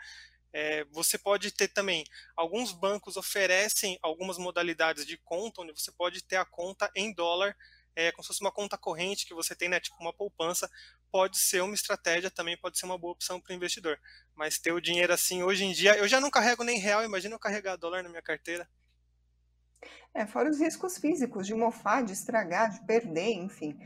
É, 0.53 0.85
você 0.87 1.19
pode 1.19 1.51
ter 1.53 1.69
também, 1.69 2.05
alguns 2.37 2.73
bancos 2.73 3.17
oferecem 3.17 3.99
algumas 4.03 4.39
modalidades 4.39 5.07
de 5.07 5.17
conta, 5.19 5.63
onde 5.63 5.73
você 5.73 5.93
pode 5.93 6.23
ter 6.25 6.37
a 6.37 6.45
conta 6.45 6.91
em 6.95 7.13
dólar, 7.13 7.57
é, 7.95 8.11
como 8.13 8.23
se 8.23 8.29
fosse 8.29 8.41
uma 8.41 8.53
conta 8.53 8.79
corrente 8.79 9.27
que 9.27 9.35
você 9.35 9.55
tem, 9.55 9.69
né, 9.69 9.79
tipo 9.81 9.97
uma 10.01 10.13
poupança, 10.13 10.71
pode 11.11 11.39
ser 11.39 11.63
uma 11.63 11.75
estratégia, 11.75 12.31
também 12.31 12.57
pode 12.57 12.79
ser 12.79 12.87
uma 12.87 12.99
boa 12.99 13.13
opção 13.13 13.41
para 13.41 13.53
o 13.53 13.57
investidor. 13.57 13.99
Mas 14.35 14.59
ter 14.59 14.73
o 14.73 14.81
dinheiro 14.81 15.13
assim, 15.13 15.43
hoje 15.43 15.65
em 15.65 15.73
dia, 15.73 15.97
eu 15.97 16.09
já 16.09 16.21
não 16.21 16.31
carrego 16.31 16.65
nem 16.65 16.79
real, 16.79 17.05
imagina 17.05 17.35
eu 17.35 17.39
carregar 17.39 17.77
dólar 17.77 18.03
na 18.03 18.09
minha 18.09 18.23
carteira. 18.23 18.69
É, 20.15 20.27
fora 20.27 20.51
os 20.51 20.59
riscos 20.59 20.99
físicos 20.99 21.47
de 21.47 21.55
mofar, 21.55 22.03
de 22.03 22.13
estragar, 22.13 22.71
de 22.71 22.85
perder, 22.87 23.35
enfim. 23.35 23.79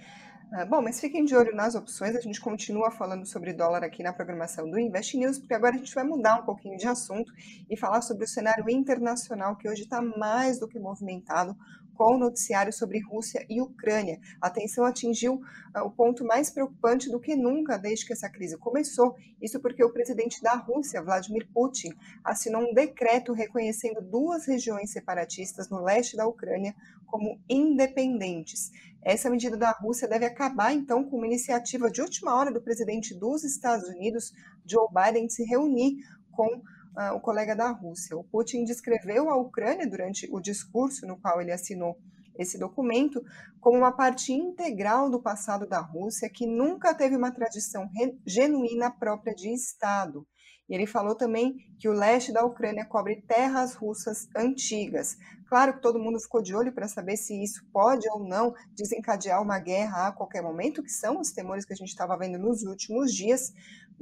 Ah, 0.55 0.67
bom, 0.67 0.83
mas 0.83 1.01
fiquem 1.01 1.25
de 1.25 1.35
olho 1.35 1.55
nas 1.55 1.75
opções, 1.75 2.15
a 2.15 2.21
gente 2.21 2.39
continua 2.39 2.91
falando 2.91 3.25
sobre 3.25 3.55
dólar 3.55 3.83
aqui 3.83 4.03
na 4.03 4.13
programação 4.13 4.71
do 4.71 4.79
Invest 4.79 5.17
News, 5.17 5.39
porque 5.39 5.55
agora 5.55 5.75
a 5.75 5.79
gente 5.79 5.95
vai 5.95 6.05
mudar 6.05 6.41
um 6.41 6.45
pouquinho 6.45 6.77
de 6.77 6.87
assunto 6.87 7.33
e 7.71 7.77
falar 7.77 8.03
sobre 8.03 8.25
o 8.25 8.29
cenário 8.29 8.69
internacional 8.69 9.57
que 9.57 9.67
hoje 9.67 9.85
está 9.85 10.03
mais 10.03 10.61
do 10.61 10.69
que 10.69 10.79
movimentado 10.79 11.57
com 11.95 12.15
o 12.15 12.19
noticiário 12.19 12.73
sobre 12.73 13.01
Rússia 13.01 13.45
e 13.49 13.61
Ucrânia. 13.61 14.19
A 14.41 14.51
tensão 14.51 14.85
atingiu 14.85 15.35
uh, 15.35 15.85
o 15.85 15.91
ponto 15.91 16.25
mais 16.25 16.51
preocupante 16.51 17.11
do 17.11 17.21
que 17.21 17.37
nunca 17.37 17.79
desde 17.79 18.07
que 18.07 18.13
essa 18.13 18.29
crise 18.29 18.57
começou. 18.59 19.17
Isso 19.41 19.61
porque 19.61 19.85
o 19.85 19.93
presidente 19.93 20.43
da 20.43 20.55
Rússia, 20.55 21.03
Vladimir 21.03 21.49
Putin, 21.53 21.93
assinou 22.25 22.63
um 22.63 22.75
decreto 22.75 23.33
reconhecendo 23.33 24.01
duas 24.01 24.47
regiões 24.47 24.91
separatistas 24.91 25.69
no 25.69 25.83
leste 25.83 26.17
da 26.17 26.27
Ucrânia 26.27 26.75
como 27.07 27.39
independentes. 27.49 28.71
Essa 29.03 29.29
medida 29.29 29.57
da 29.57 29.71
Rússia 29.71 30.09
deve 30.09 30.25
acabar, 30.25 30.73
então, 30.73 31.05
com 31.05 31.17
uma 31.17 31.27
iniciativa 31.27 31.91
de 31.91 32.01
última 32.01 32.35
hora 32.35 32.53
do 32.53 32.63
presidente 32.63 33.15
dos 33.15 33.43
Estados 33.45 33.89
Unidos, 33.89 34.33
Joe 34.65 34.87
Biden, 34.93 35.27
de 35.27 35.35
se 35.35 35.45
reunir 35.45 35.97
com 36.31 36.63
uh, 36.97 37.15
o 37.15 37.21
colega 37.21 37.55
da 37.55 37.71
Rússia. 37.71 38.17
O 38.17 38.25
Putin 38.25 38.65
descreveu 38.65 39.31
a 39.31 39.37
Ucrânia 39.37 39.89
durante 39.89 40.29
o 40.33 40.41
discurso 40.41 41.07
no 41.07 41.19
qual 41.21 41.41
ele 41.41 41.53
assinou 41.53 41.97
esse 42.39 42.59
documento 42.59 43.23
como 43.61 43.79
uma 43.79 43.93
parte 43.93 44.33
integral 44.33 45.11
do 45.11 45.21
passado 45.21 45.67
da 45.67 45.81
Rússia 45.81 46.31
que 46.31 46.47
nunca 46.47 46.95
teve 46.95 47.17
uma 47.17 47.31
tradição 47.31 47.89
genuína 48.27 48.91
própria 48.91 49.35
de 49.35 49.53
Estado. 49.53 50.27
E 50.69 50.75
ele 50.75 50.87
falou 50.87 51.15
também 51.15 51.57
que 51.79 51.89
o 51.89 51.93
leste 51.93 52.33
da 52.33 52.45
Ucrânia 52.45 52.87
cobre 52.87 53.21
terras 53.23 53.75
russas 53.75 54.29
antigas. 54.35 55.17
Claro 55.47 55.75
que 55.75 55.83
todo 55.83 55.99
mundo 55.99 56.19
ficou 56.19 56.41
de 56.41 56.55
olho 56.55 56.73
para 56.73 56.89
saber 56.89 57.17
se 57.19 57.43
isso 57.43 57.63
pode 57.71 58.09
ou 58.09 58.27
não 58.27 58.55
desencadear 58.75 59.43
uma 59.43 59.59
guerra 59.59 60.09
a 60.09 60.13
qualquer 60.13 60.43
momento, 60.43 60.83
que 60.83 60.89
são 60.89 61.21
os 61.21 61.31
temores 61.31 61.67
que 61.67 61.75
a 61.75 61.77
gente 61.77 61.91
estava 61.91 62.17
vendo 62.17 62.39
nos 62.39 62.63
últimos 62.63 63.13
dias, 63.13 63.53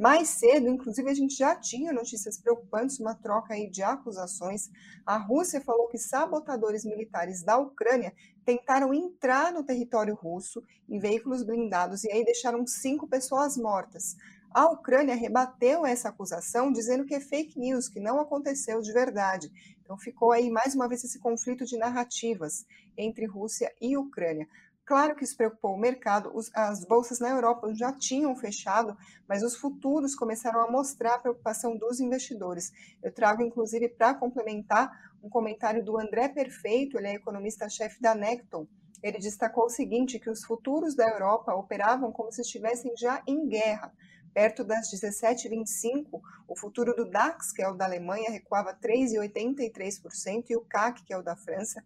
mais 0.01 0.31
cedo, 0.31 0.67
inclusive, 0.67 1.11
a 1.11 1.15
gente 1.15 1.37
já 1.37 1.55
tinha 1.55 1.93
notícias 1.93 2.39
preocupantes, 2.39 2.99
uma 2.99 3.15
troca 3.15 3.53
aí 3.53 3.69
de 3.69 3.83
acusações. 3.83 4.71
A 5.05 5.19
Rússia 5.19 5.61
falou 5.61 5.89
que 5.89 5.99
sabotadores 5.99 6.87
militares 6.87 7.43
da 7.43 7.59
Ucrânia 7.59 8.15
tentaram 8.43 8.95
entrar 8.95 9.53
no 9.53 9.63
território 9.63 10.15
russo 10.15 10.65
em 10.89 10.99
veículos 10.99 11.43
blindados 11.43 12.03
e 12.05 12.11
aí 12.11 12.25
deixaram 12.25 12.67
cinco 12.67 13.07
pessoas 13.07 13.59
mortas. 13.59 14.17
A 14.51 14.71
Ucrânia 14.71 15.15
rebateu 15.15 15.85
essa 15.85 16.09
acusação, 16.09 16.73
dizendo 16.73 17.05
que 17.05 17.15
é 17.15 17.21
fake 17.21 17.59
news, 17.59 17.87
que 17.87 18.01
não 18.01 18.19
aconteceu 18.19 18.81
de 18.81 18.95
verdade. 18.95 19.53
Então 19.83 19.99
ficou 19.99 20.33
aí 20.33 20.49
mais 20.49 20.75
uma 20.75 20.89
vez 20.89 21.05
esse 21.05 21.19
conflito 21.19 21.67
de 21.67 21.77
narrativas 21.77 22.65
entre 22.97 23.27
Rússia 23.27 23.71
e 23.79 23.99
Ucrânia. 23.99 24.49
Claro 24.91 25.15
que 25.15 25.23
isso 25.23 25.37
preocupou 25.37 25.77
o 25.77 25.79
mercado, 25.79 26.33
os, 26.35 26.51
as 26.53 26.85
bolsas 26.85 27.21
na 27.21 27.29
Europa 27.29 27.73
já 27.73 27.93
tinham 27.93 28.35
fechado, 28.35 28.99
mas 29.29 29.41
os 29.41 29.55
futuros 29.55 30.17
começaram 30.17 30.61
a 30.61 30.69
mostrar 30.69 31.15
a 31.15 31.19
preocupação 31.21 31.77
dos 31.77 32.01
investidores. 32.01 32.73
Eu 33.01 33.13
trago, 33.13 33.41
inclusive, 33.41 33.89
para 33.89 34.15
complementar, 34.15 34.91
um 35.23 35.29
comentário 35.29 35.85
do 35.85 35.97
André 35.97 36.29
Perfeito, 36.31 36.99
ele 36.99 37.07
é 37.07 37.15
economista-chefe 37.15 38.03
da 38.03 38.17
Necton. 38.17 38.67
Ele 39.01 39.19
destacou 39.21 39.67
o 39.67 39.71
seguinte, 39.71 40.19
que 40.19 40.29
os 40.29 40.45
futuros 40.45 40.97
da 40.97 41.09
Europa 41.09 41.55
operavam 41.55 42.11
como 42.11 42.33
se 42.33 42.41
estivessem 42.41 42.93
já 42.97 43.23
em 43.29 43.47
guerra. 43.47 43.95
Perto 44.35 44.65
das 44.65 44.91
17,25, 44.91 46.21
o 46.49 46.57
futuro 46.57 46.97
do 46.97 47.09
DAX, 47.09 47.53
que 47.53 47.63
é 47.63 47.69
o 47.69 47.77
da 47.77 47.85
Alemanha, 47.85 48.29
recuava 48.29 48.75
3,83%, 48.75 50.47
e 50.51 50.57
o 50.57 50.63
CAC, 50.63 51.05
que 51.05 51.13
é 51.13 51.17
o 51.17 51.23
da 51.23 51.37
França, 51.37 51.81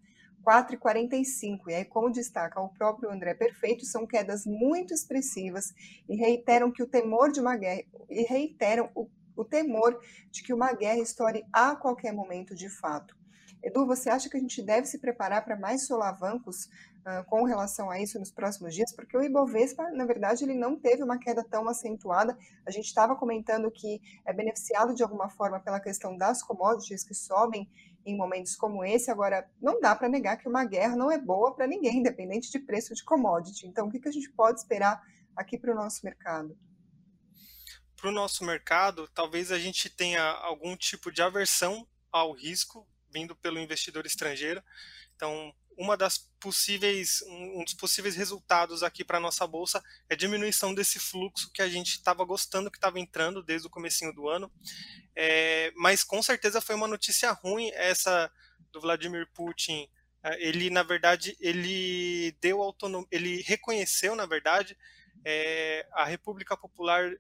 4,45. 0.45 1.69
E 1.69 1.75
aí, 1.75 1.85
como 1.85 2.11
destaca 2.11 2.61
o 2.61 2.69
próprio 2.69 3.11
André 3.11 3.35
Perfeito, 3.35 3.85
são 3.85 4.07
quedas 4.07 4.45
muito 4.45 4.93
expressivas 4.93 5.73
e 6.09 6.17
reiteram 6.17 6.71
que 6.71 6.83
o 6.83 6.87
temor 6.87 7.33
de 7.33 7.41
uma 7.41 7.57
guerra 7.57 7.83
e 8.11 8.23
reiteram 8.23 8.91
o, 8.95 9.09
o 9.37 9.45
temor 9.45 9.99
de 10.31 10.43
que 10.43 10.53
uma 10.53 10.73
guerra 10.73 11.01
estoure 11.01 11.45
a 11.53 11.75
qualquer 11.75 12.13
momento 12.13 12.55
de 12.55 12.69
fato. 12.69 13.17
Edu, 13.65 13.87
você 13.87 14.11
acha 14.11 14.29
que 14.29 14.37
a 14.37 14.41
gente 14.41 14.61
deve 14.63 14.87
se 14.87 14.99
preparar 14.99 15.43
para 15.43 15.57
mais 15.57 15.87
solavancos 15.87 16.67
uh, 16.67 17.25
com 17.27 17.45
relação 17.45 17.91
a 17.91 17.99
isso 17.99 18.19
nos 18.19 18.31
próximos 18.31 18.75
dias? 18.75 18.93
Porque 18.95 19.17
o 19.17 19.23
Ibovespa, 19.23 19.91
na 19.91 20.05
verdade, 20.05 20.45
ele 20.45 20.55
não 20.55 20.79
teve 20.79 21.03
uma 21.03 21.19
queda 21.19 21.43
tão 21.43 21.67
acentuada. 21.67 22.37
A 22.67 22.71
gente 22.71 22.85
estava 22.85 23.17
comentando 23.17 23.71
que 23.71 24.03
é 24.27 24.35
beneficiado 24.35 24.95
de 24.95 25.03
alguma 25.03 25.31
forma 25.31 25.59
pela 25.61 25.81
questão 25.81 26.15
das 26.15 26.43
commodities 26.43 27.05
que 27.05 27.15
sobem 27.15 27.67
em 28.05 28.17
momentos 28.17 28.55
como 28.57 28.85
esse. 28.85 29.11
Agora, 29.11 29.49
não 29.61 29.81
dá 29.81 29.95
para 29.95 30.09
negar 30.09 30.37
que 30.37 30.49
uma 30.49 30.65
guerra 30.65 30.97
não 30.97 31.11
é 31.11 31.19
boa 31.19 31.55
para 31.55 31.67
ninguém, 31.67 31.99
independente 32.01 32.51
de 32.51 32.59
preço 32.59 32.95
de 32.95 33.05
commodity. 33.05 33.67
Então, 33.67 33.87
o 33.87 33.91
que, 33.91 34.01
que 34.01 34.09
a 34.09 34.13
gente 34.13 34.31
pode 34.33 34.61
esperar 34.61 35.01
aqui 35.37 35.59
para 35.59 35.73
o 35.73 35.75
nosso 35.75 36.01
mercado? 36.05 36.57
Para 37.97 38.11
o 38.11 38.13
nosso 38.13 38.45
mercado, 38.45 39.09
talvez 39.15 39.51
a 39.51 39.59
gente 39.59 39.89
tenha 39.89 40.23
algum 40.23 40.77
tipo 40.77 41.11
de 41.11 41.23
aversão 41.23 41.87
ao 42.13 42.33
risco 42.33 42.87
vindo 43.15 43.37
pelo 43.37 43.61
investidor 43.61 44.05
estrangeiro. 44.05 44.63
Então, 45.15 45.55
uma 45.77 45.97
das 45.97 46.19
possíveis, 46.41 47.23
um 47.27 47.65
dos 47.65 47.75
possíveis 47.75 48.17
resultados 48.17 48.83
aqui 48.83 49.05
para 49.05 49.19
a 49.19 49.21
nossa 49.21 49.47
bolsa 49.47 49.83
é 50.09 50.17
diminuição 50.17 50.75
desse 50.75 50.99
fluxo 50.99 51.51
que 51.53 51.63
a 51.63 51.69
gente 51.69 51.91
estava 51.91 52.25
gostando 52.25 52.71
que 52.71 52.77
estava 52.77 53.01
entrando 53.01 53.43
desde 53.43 53.67
o 53.67 53.71
comecinho 53.71 54.13
do 54.13 54.29
ano. 54.29 54.53
É, 55.17 55.73
mas 55.77 56.03
com 56.05 56.23
certeza 56.23 56.61
foi 56.61 56.75
uma 56.75 56.89
notícia 56.89 57.31
ruim 57.33 57.71
essa 57.75 58.31
do 58.73 58.81
Vladimir 58.81 59.29
Putin. 59.33 59.89
É, 60.23 60.43
ele, 60.43 60.71
na 60.71 60.83
verdade, 60.83 61.37
ele 61.41 62.37
deu 62.41 62.61
autonomia, 62.61 63.09
ele 63.11 63.43
reconheceu, 63.43 64.17
na 64.17 64.27
verdade, 64.27 64.77
é, 65.25 65.87
a 65.93 66.05
República 66.05 66.57
Popular 66.57 67.17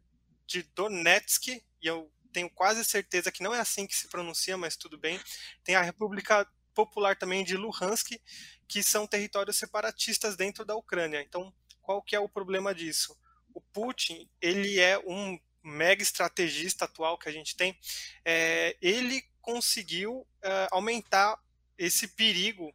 de 0.46 0.62
Donetsk, 0.74 1.48
e 1.48 1.64
eu 1.82 2.10
tenho 2.34 2.50
quase 2.50 2.84
certeza 2.84 3.30
que 3.30 3.42
não 3.42 3.54
é 3.54 3.60
assim 3.60 3.86
que 3.86 3.96
se 3.96 4.08
pronuncia, 4.08 4.56
mas 4.58 4.76
tudo 4.76 4.98
bem. 4.98 5.20
Tem 5.62 5.76
a 5.76 5.82
República 5.82 6.46
popular 6.74 7.16
também 7.16 7.44
de 7.44 7.56
Luhansk, 7.56 8.20
que 8.66 8.82
são 8.82 9.06
territórios 9.06 9.56
separatistas 9.56 10.36
dentro 10.36 10.64
da 10.64 10.74
Ucrânia. 10.74 11.22
Então, 11.22 11.54
qual 11.80 12.02
que 12.02 12.16
é 12.16 12.20
o 12.20 12.28
problema 12.28 12.74
disso? 12.74 13.16
O 13.54 13.60
Putin, 13.60 14.28
ele 14.40 14.80
é 14.80 14.98
um 14.98 15.38
mega 15.62 16.02
estrategista 16.02 16.84
atual 16.84 17.16
que 17.16 17.28
a 17.28 17.32
gente 17.32 17.56
tem, 17.56 17.78
é, 18.24 18.76
ele 18.82 19.22
conseguiu 19.40 20.26
é, 20.42 20.68
aumentar 20.72 21.40
esse 21.78 22.08
perigo 22.08 22.74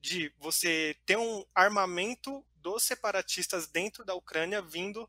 de 0.00 0.32
você 0.38 0.96
ter 1.06 1.16
um 1.16 1.44
armamento 1.54 2.44
dos 2.56 2.82
separatistas 2.82 3.68
dentro 3.68 4.04
da 4.04 4.14
Ucrânia 4.14 4.60
vindo 4.60 5.08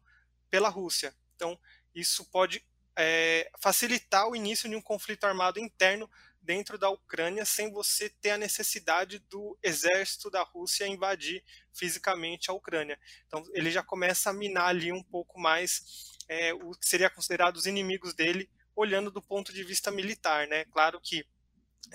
pela 0.50 0.70
Rússia. 0.70 1.13
Então, 1.36 1.60
isso 1.94 2.24
pode 2.25 2.63
é, 2.98 3.50
facilitar 3.60 4.27
o 4.27 4.36
início 4.36 4.68
de 4.68 4.75
um 4.75 4.82
conflito 4.82 5.25
armado 5.25 5.60
interno 5.60 6.10
dentro 6.42 6.77
da 6.77 6.89
Ucrânia 6.89 7.46
sem 7.46 7.72
você 7.72 8.10
ter 8.10 8.32
a 8.32 8.38
necessidade 8.38 9.20
do 9.20 9.58
exército 9.62 10.32
da 10.32 10.42
Rússia 10.42 10.88
invadir 10.88 11.44
fisicamente 11.74 12.50
a 12.50 12.54
Ucrânia. 12.54 13.00
Então 13.27 13.44
ele 13.54 13.70
já 13.70 13.84
começa 13.84 14.30
a 14.30 14.34
minar 14.34 14.70
ali 14.70 14.92
um 14.92 15.04
pouco 15.04 15.39
mais 15.39 16.16
é, 16.27 16.54
o 16.54 16.72
que 16.72 16.88
seria 16.88 17.10
considerado 17.10 17.58
os 17.58 17.66
inimigos 17.66 18.13
dele, 18.13 18.50
olhando 18.75 19.12
do 19.12 19.22
ponto 19.22 19.54
de 19.54 19.63
vista 19.63 19.92
militar, 19.92 20.48
né? 20.48 20.66
Claro 20.66 21.00
que 21.01 21.25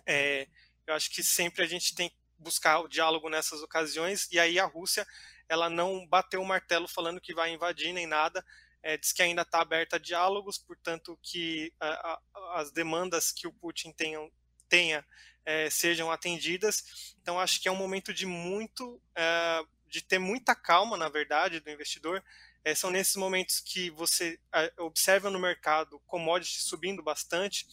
é, 0.06 0.46
eu 0.86 0.94
acho 0.94 1.10
que 1.10 1.22
sempre 1.22 1.62
a 1.62 1.66
gente 1.66 1.94
tem 1.94 2.10
que 2.10 2.16
buscar 2.38 2.80
o 2.80 2.88
diálogo 2.88 3.28
nessas 3.28 3.62
ocasiões 3.62 4.28
e 4.30 4.38
aí 4.38 4.58
a 4.58 4.66
Rússia 4.66 5.06
ela 5.48 5.68
não 5.68 6.06
bateu 6.06 6.40
o 6.40 6.46
martelo 6.46 6.88
falando 6.88 7.20
que 7.20 7.34
vai 7.34 7.52
invadir 7.52 7.92
nem 7.92 8.06
nada, 8.06 8.44
é, 8.82 8.96
diz 8.96 9.12
que 9.12 9.22
ainda 9.22 9.42
está 9.42 9.60
aberta 9.60 9.96
a 9.96 9.98
diálogos, 9.98 10.58
portanto 10.58 11.18
que 11.22 11.72
a, 11.80 11.88
a, 12.34 12.60
as 12.60 12.72
demandas 12.72 13.30
que 13.30 13.46
o 13.46 13.52
Putin 13.52 13.92
tenha, 14.68 15.06
é, 15.44 15.70
sejam 15.70 16.10
atendidas. 16.10 17.14
Então 17.20 17.38
acho 17.38 17.60
que 17.60 17.68
é 17.68 17.72
um 17.72 17.76
momento 17.76 18.12
de 18.12 18.26
muito, 18.26 19.00
é, 19.16 19.62
de 19.86 20.02
ter 20.02 20.18
muita 20.18 20.54
calma, 20.54 20.96
na 20.96 21.08
verdade, 21.08 21.60
do 21.60 21.70
investidor. 21.70 22.22
É, 22.64 22.74
são 22.74 22.90
nesses 22.90 23.16
momentos 23.16 23.60
que 23.60 23.90
você 23.90 24.38
observa 24.78 25.28
no 25.30 25.38
mercado 25.38 26.00
commodities 26.06 26.62
subindo 26.64 27.02
bastante 27.02 27.66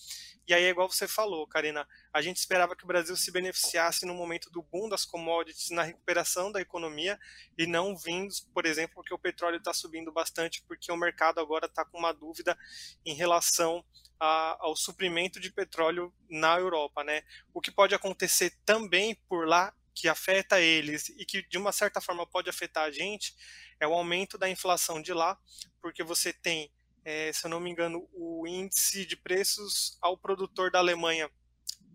e 0.50 0.54
aí 0.54 0.64
é 0.64 0.70
igual 0.70 0.90
você 0.90 1.08
falou, 1.08 1.46
Karina, 1.46 1.88
a 2.12 2.24
gente 2.24 2.38
esperava 2.38 2.76
que 2.76 2.84
o 2.84 2.88
Brasil 2.88 3.16
se 3.16 3.30
beneficiasse 3.30 4.04
no 4.04 4.16
momento 4.16 4.50
do 4.50 4.64
boom 4.64 4.90
das 4.90 5.06
commodities, 5.06 5.70
na 5.70 5.84
recuperação 5.84 6.52
da 6.52 6.60
economia, 6.60 7.20
e 7.56 7.68
não 7.68 7.96
vindo, 7.96 8.34
por 8.52 8.66
exemplo, 8.66 8.96
porque 8.96 9.14
o 9.14 9.20
petróleo 9.20 9.58
está 9.58 9.72
subindo 9.76 10.12
bastante, 10.12 10.64
porque 10.68 10.92
o 10.92 10.98
mercado 10.98 11.40
agora 11.40 11.68
está 11.68 11.86
com 11.86 12.00
uma 12.00 12.12
dúvida 12.12 12.58
em 13.06 13.14
relação 13.14 13.86
a, 14.20 14.58
ao 14.60 14.76
suprimento 14.76 15.40
de 15.40 15.52
petróleo 15.52 16.12
na 16.28 16.58
Europa, 16.58 17.04
né? 17.04 17.22
O 17.54 17.62
que 17.62 17.70
pode 17.70 17.94
acontecer 17.94 18.52
também 18.66 19.14
por 19.30 19.48
lá, 19.48 19.72
que 19.94 20.08
afeta 20.08 20.60
eles 20.60 21.10
e 21.10 21.26
que 21.26 21.48
de 21.48 21.60
uma 21.60 21.72
certa 21.72 22.02
forma 22.02 22.26
pode 22.26 22.50
afetar 22.50 22.86
a 22.86 22.92
gente, 22.92 23.36
é 23.80 23.88
o 23.88 23.94
aumento 23.94 24.36
da 24.36 24.50
inflação 24.50 25.00
de 25.00 25.14
lá, 25.14 25.38
porque 25.80 26.04
você 26.04 26.34
tem 26.34 26.72
é, 27.10 27.34
se 27.34 27.44
eu 27.44 27.50
não 27.50 27.60
me 27.60 27.72
engano, 27.72 28.08
o 28.14 28.46
índice 28.46 29.04
de 29.04 29.18
preços 29.18 29.98
ao 30.00 30.16
produtor 30.16 30.70
da 30.70 30.78
Alemanha 30.78 31.28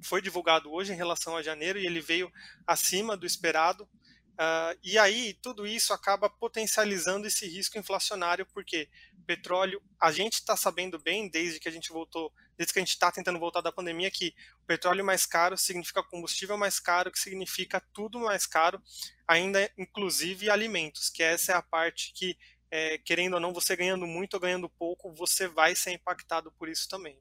foi 0.02 0.20
divulgado 0.20 0.72
hoje 0.72 0.92
em 0.92 0.96
relação 0.96 1.36
a 1.36 1.42
janeiro 1.42 1.78
e 1.78 1.86
ele 1.86 2.00
veio 2.00 2.32
acima 2.66 3.16
do 3.16 3.24
esperado. 3.24 3.84
Uh, 3.84 4.74
e 4.82 4.98
aí 4.98 5.34
tudo 5.34 5.64
isso 5.64 5.92
acaba 5.92 6.28
potencializando 6.28 7.28
esse 7.28 7.46
risco 7.46 7.78
inflacionário, 7.78 8.44
porque 8.46 8.88
petróleo, 9.24 9.80
a 10.00 10.10
gente 10.10 10.34
está 10.34 10.56
sabendo 10.56 10.98
bem 10.98 11.28
desde 11.28 11.60
que 11.60 11.68
a 11.68 11.72
gente 11.72 11.92
voltou, 11.92 12.32
desde 12.58 12.72
que 12.72 12.80
a 12.80 12.82
gente 12.82 12.90
está 12.90 13.12
tentando 13.12 13.38
voltar 13.38 13.60
da 13.60 13.70
pandemia, 13.70 14.10
que 14.10 14.34
petróleo 14.66 15.04
mais 15.04 15.24
caro 15.24 15.56
significa 15.56 16.02
combustível 16.02 16.58
mais 16.58 16.80
caro, 16.80 17.12
que 17.12 17.20
significa 17.20 17.80
tudo 17.92 18.18
mais 18.18 18.46
caro, 18.46 18.82
ainda 19.28 19.70
inclusive 19.78 20.50
alimentos, 20.50 21.08
que 21.08 21.22
essa 21.22 21.52
é 21.52 21.54
a 21.54 21.62
parte 21.62 22.12
que 22.12 22.36
é, 22.74 22.98
querendo 22.98 23.34
ou 23.34 23.40
não, 23.40 23.52
você 23.52 23.76
ganhando 23.76 24.04
muito 24.04 24.34
ou 24.34 24.40
ganhando 24.40 24.68
pouco, 24.68 25.12
você 25.12 25.46
vai 25.46 25.76
ser 25.76 25.92
impactado 25.92 26.50
por 26.58 26.68
isso 26.68 26.88
também. 26.88 27.16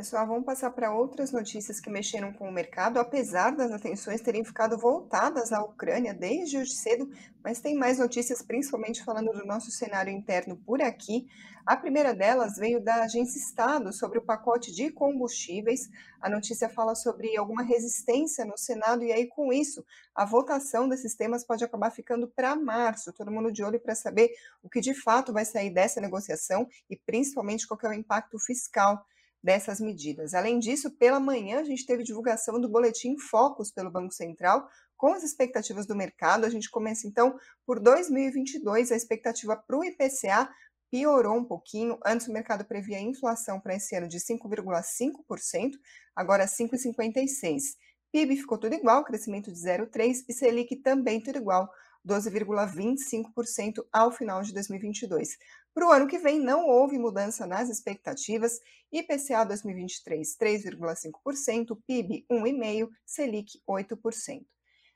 Pessoal, 0.00 0.26
vamos 0.26 0.46
passar 0.46 0.70
para 0.70 0.94
outras 0.94 1.30
notícias 1.30 1.78
que 1.78 1.90
mexeram 1.90 2.32
com 2.32 2.48
o 2.48 2.50
mercado, 2.50 2.98
apesar 2.98 3.50
das 3.50 3.70
atenções 3.70 4.22
terem 4.22 4.42
ficado 4.42 4.78
voltadas 4.78 5.52
à 5.52 5.62
Ucrânia 5.62 6.14
desde 6.14 6.56
hoje 6.56 6.72
cedo, 6.72 7.10
mas 7.44 7.60
tem 7.60 7.74
mais 7.74 7.98
notícias, 7.98 8.40
principalmente 8.40 9.04
falando 9.04 9.30
do 9.30 9.44
nosso 9.44 9.70
cenário 9.70 10.10
interno 10.10 10.56
por 10.56 10.80
aqui. 10.80 11.28
A 11.66 11.76
primeira 11.76 12.14
delas 12.14 12.56
veio 12.56 12.82
da 12.82 13.02
Agência 13.02 13.38
Estado 13.38 13.92
sobre 13.92 14.18
o 14.18 14.22
pacote 14.22 14.74
de 14.74 14.90
combustíveis. 14.90 15.90
A 16.18 16.30
notícia 16.30 16.70
fala 16.70 16.94
sobre 16.94 17.36
alguma 17.36 17.62
resistência 17.62 18.46
no 18.46 18.56
Senado, 18.56 19.04
e 19.04 19.12
aí, 19.12 19.26
com 19.26 19.52
isso, 19.52 19.84
a 20.14 20.24
votação 20.24 20.88
desses 20.88 21.14
temas 21.14 21.44
pode 21.44 21.62
acabar 21.62 21.90
ficando 21.90 22.26
para 22.26 22.56
março. 22.56 23.12
Todo 23.12 23.30
mundo 23.30 23.52
de 23.52 23.62
olho 23.62 23.78
para 23.78 23.94
saber 23.94 24.30
o 24.62 24.70
que 24.70 24.80
de 24.80 24.94
fato 24.94 25.30
vai 25.30 25.44
sair 25.44 25.68
dessa 25.68 26.00
negociação 26.00 26.66
e 26.88 26.96
principalmente 26.96 27.68
qual 27.68 27.78
é 27.84 27.88
o 27.88 27.92
impacto 27.92 28.38
fiscal 28.38 29.04
dessas 29.42 29.80
medidas. 29.80 30.34
Além 30.34 30.58
disso, 30.58 30.90
pela 30.90 31.18
manhã 31.18 31.60
a 31.60 31.64
gente 31.64 31.86
teve 31.86 32.02
divulgação 32.02 32.60
do 32.60 32.68
boletim 32.68 33.16
Focus 33.18 33.70
pelo 33.70 33.90
Banco 33.90 34.12
Central, 34.12 34.68
com 34.96 35.14
as 35.14 35.22
expectativas 35.22 35.86
do 35.86 35.96
mercado. 35.96 36.44
A 36.44 36.50
gente 36.50 36.70
começa 36.70 37.06
então 37.06 37.38
por 37.66 37.80
2022, 37.80 38.92
a 38.92 38.96
expectativa 38.96 39.56
para 39.56 39.78
o 39.78 39.84
IPCA 39.84 40.48
piorou 40.90 41.36
um 41.38 41.44
pouquinho. 41.44 41.98
Antes 42.04 42.26
o 42.26 42.32
mercado 42.32 42.64
previa 42.64 43.00
inflação 43.00 43.60
para 43.60 43.76
esse 43.76 43.96
ano 43.96 44.08
de 44.08 44.18
5,5%, 44.18 45.70
agora 46.14 46.46
5,56%. 46.46 47.76
PIB 48.12 48.36
ficou 48.36 48.58
tudo 48.58 48.74
igual, 48.74 49.04
crescimento 49.04 49.52
de 49.52 49.58
0,3% 49.58 50.24
e 50.28 50.32
Selic 50.32 50.76
também 50.76 51.22
tudo 51.22 51.38
igual, 51.38 51.70
12,25% 52.06 53.84
ao 53.92 54.10
final 54.10 54.42
de 54.42 54.52
2022. 54.52 55.38
Para 55.72 55.86
o 55.86 55.92
ano 55.92 56.06
que 56.06 56.18
vem, 56.18 56.40
não 56.40 56.66
houve 56.66 56.98
mudança 56.98 57.46
nas 57.46 57.68
expectativas. 57.68 58.60
IPCA 58.92 59.44
2023, 59.44 60.36
3,5%, 60.36 61.78
PIB 61.86 62.26
1,5%, 62.30 62.88
Selic 63.06 63.60
8%. 63.68 64.44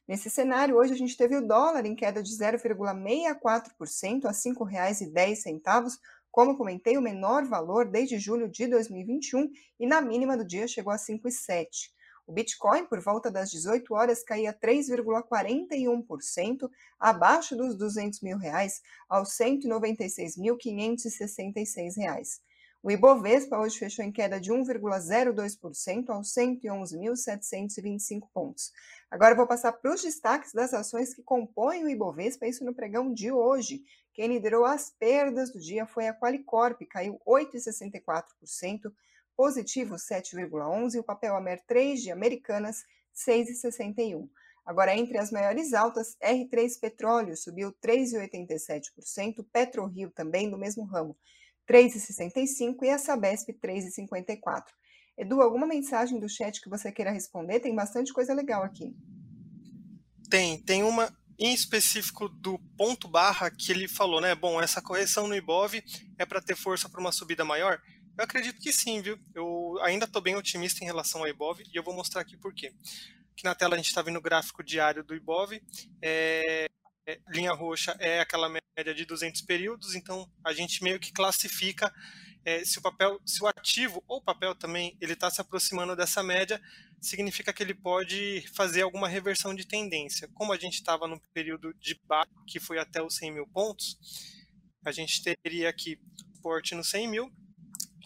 Nesse 0.07 0.29
cenário, 0.29 0.77
hoje 0.77 0.93
a 0.93 0.97
gente 0.97 1.17
teve 1.17 1.37
o 1.37 1.47
dólar 1.47 1.87
em 1.87 1.95
queda 1.95 2.23
de 2.23 2.31
0,64% 2.31 4.25
a 4.27 4.29
R$ 4.29 4.35
5,10, 4.35 5.99
como 6.31 6.57
comentei, 6.57 6.99
o 6.99 7.01
menor 7.01 7.45
valor 7.45 7.89
desde 7.89 8.19
julho 8.19 8.49
de 8.49 8.67
2021 8.67 9.49
e 9.79 9.87
na 9.87 10.01
mínima 10.01 10.37
do 10.37 10.45
dia 10.45 10.67
chegou 10.67 10.93
a 10.93 10.97
5,7%. 10.97 11.94
O 12.27 12.33
Bitcoin, 12.33 12.87
por 12.87 13.01
volta 13.01 13.31
das 13.31 13.51
18 13.51 13.93
horas, 13.93 14.23
caía 14.23 14.51
3,41%, 14.53 16.71
abaixo 16.99 17.55
dos 17.55 17.77
200 17.77 18.23
mil 18.23 18.39
reais, 18.39 18.81
aos 19.09 19.37
196.566 19.37 21.97
reais. 21.97 22.41
O 22.83 22.91
Ibovespa 22.91 23.59
hoje 23.59 23.79
fechou 23.79 24.05
em 24.05 24.11
queda 24.13 24.39
de 24.39 24.53
1,02% 24.53 26.11
aos 26.11 26.35
111.725 26.35 28.29
pontos. 28.33 28.71
Agora 29.11 29.35
vou 29.35 29.47
passar 29.47 29.73
para 29.73 29.95
os 29.95 30.03
destaques 30.03 30.53
das 30.53 30.75
ações 30.75 31.15
que 31.15 31.23
compõem 31.23 31.83
o 31.85 31.89
Ibovespa, 31.89 32.47
isso 32.47 32.63
no 32.63 32.75
pregão 32.75 33.11
de 33.11 33.33
hoje. 33.33 33.83
Quem 34.13 34.29
liderou 34.29 34.67
as 34.67 34.91
perdas 34.91 35.51
do 35.51 35.59
dia 35.59 35.87
foi 35.87 36.09
a 36.09 36.15
Qualicorp, 36.15 36.83
caiu 36.87 37.19
8,64%, 37.27 38.93
positivo 39.37 39.97
7,11 39.97 40.95
e 40.95 40.99
o 40.99 41.05
papel 41.05 41.37
Amer 41.37 41.63
3 41.67 42.03
de 42.03 42.11
Americanas 42.11 42.85
6,61. 43.15 44.29
Agora, 44.65 44.97
entre 44.97 45.19
as 45.19 45.31
maiores 45.31 45.75
altas, 45.75 46.17
R3 46.23 46.81
Petróleo 46.81 47.37
subiu 47.37 47.73
3,87%, 47.85 49.45
PetroRio 49.53 50.11
também 50.11 50.51
do 50.51 50.57
mesmo 50.57 50.85
ramo 50.85 51.17
3,65% 51.69 52.83
e 52.83 52.91
a 52.91 52.99
Sabesp 52.99 53.53
3,54%. 53.53 54.65
Edu, 55.17 55.41
alguma 55.41 55.67
mensagem 55.67 56.19
do 56.19 56.29
chat 56.29 56.61
que 56.61 56.69
você 56.69 56.91
queira 56.91 57.11
responder? 57.11 57.61
Tem 57.61 57.75
bastante 57.75 58.13
coisa 58.13 58.35
legal 58.35 58.65
aqui. 58.65 58.95
Tem, 60.29 60.61
tem 60.61 60.83
uma 60.83 61.15
em 61.39 61.53
específico 61.53 62.29
do 62.29 62.59
ponto 62.77 63.09
barra 63.09 63.51
que 63.51 63.71
ele 63.71 63.89
falou, 63.89 64.21
né? 64.21 64.35
Bom, 64.35 64.61
essa 64.61 64.81
correção 64.81 65.27
no 65.27 65.35
Ibov 65.35 65.83
é 66.19 66.25
para 66.25 66.41
ter 66.41 66.57
força 66.57 66.89
para 66.89 67.01
uma 67.01 67.13
subida 67.13 67.45
maior. 67.45 67.81
Eu 68.17 68.25
acredito 68.25 68.61
que 68.61 68.73
sim, 68.73 69.03
viu? 69.03 69.19
Eu 69.35 69.79
ainda 69.83 70.05
estou 70.05 70.23
bem 70.23 70.37
otimista 70.37 70.85
em 70.85 70.87
relação 70.87 71.23
ao 71.23 71.29
Ibov 71.29 71.61
e 71.61 71.77
eu 71.77 71.83
vou 71.83 71.95
mostrar 71.95 72.21
aqui 72.21 72.37
por 72.37 72.55
quê. 72.55 72.73
Aqui 73.33 73.43
na 73.43 73.55
tela 73.55 73.75
a 73.75 73.77
gente 73.77 73.89
está 73.89 74.03
vendo 74.03 74.19
o 74.19 74.23
gráfico 74.23 74.63
diário 74.63 75.03
do 75.03 75.17
Ibov. 75.17 75.61
É, 76.01 76.67
é, 77.09 77.21
linha 77.29 77.53
roxa 77.53 77.97
é 77.99 78.21
aquela 78.21 78.49
média 78.49 78.95
de 78.95 79.05
200 79.05 79.43
períodos, 79.43 79.97
então 79.97 80.31
a 80.45 80.53
gente 80.53 80.83
meio 80.83 81.01
que 81.01 81.13
classifica 81.13 81.93
é, 82.45 82.65
se 82.65 82.79
o 82.79 82.83
papel, 82.83 83.21
se 83.27 83.43
o 83.43 83.49
ativo 83.49 84.03
ou 84.07 84.19
o 84.19 84.23
papel 84.23 84.55
também 84.55 84.97
ele 85.01 85.15
está 85.15 85.29
se 85.29 85.41
aproximando 85.41 85.97
dessa 85.97 86.23
média, 86.23 86.61
significa 87.01 87.53
que 87.53 87.65
ele 87.65 87.75
pode 87.75 88.45
fazer 88.55 88.83
alguma 88.83 89.09
reversão 89.09 89.55
de 89.55 89.67
tendência. 89.67 90.29
Como 90.35 90.53
a 90.53 90.57
gente 90.57 90.75
estava 90.75 91.09
no 91.09 91.21
período 91.33 91.75
de 91.81 91.99
baixo, 92.07 92.31
que 92.47 92.61
foi 92.61 92.79
até 92.79 93.03
os 93.03 93.17
100 93.17 93.33
mil 93.33 93.47
pontos, 93.49 93.99
a 94.85 94.93
gente 94.93 95.21
teria 95.23 95.69
aqui 95.69 95.99
suporte 96.37 96.75
no 96.75 96.85
100 96.85 97.09
mil 97.09 97.44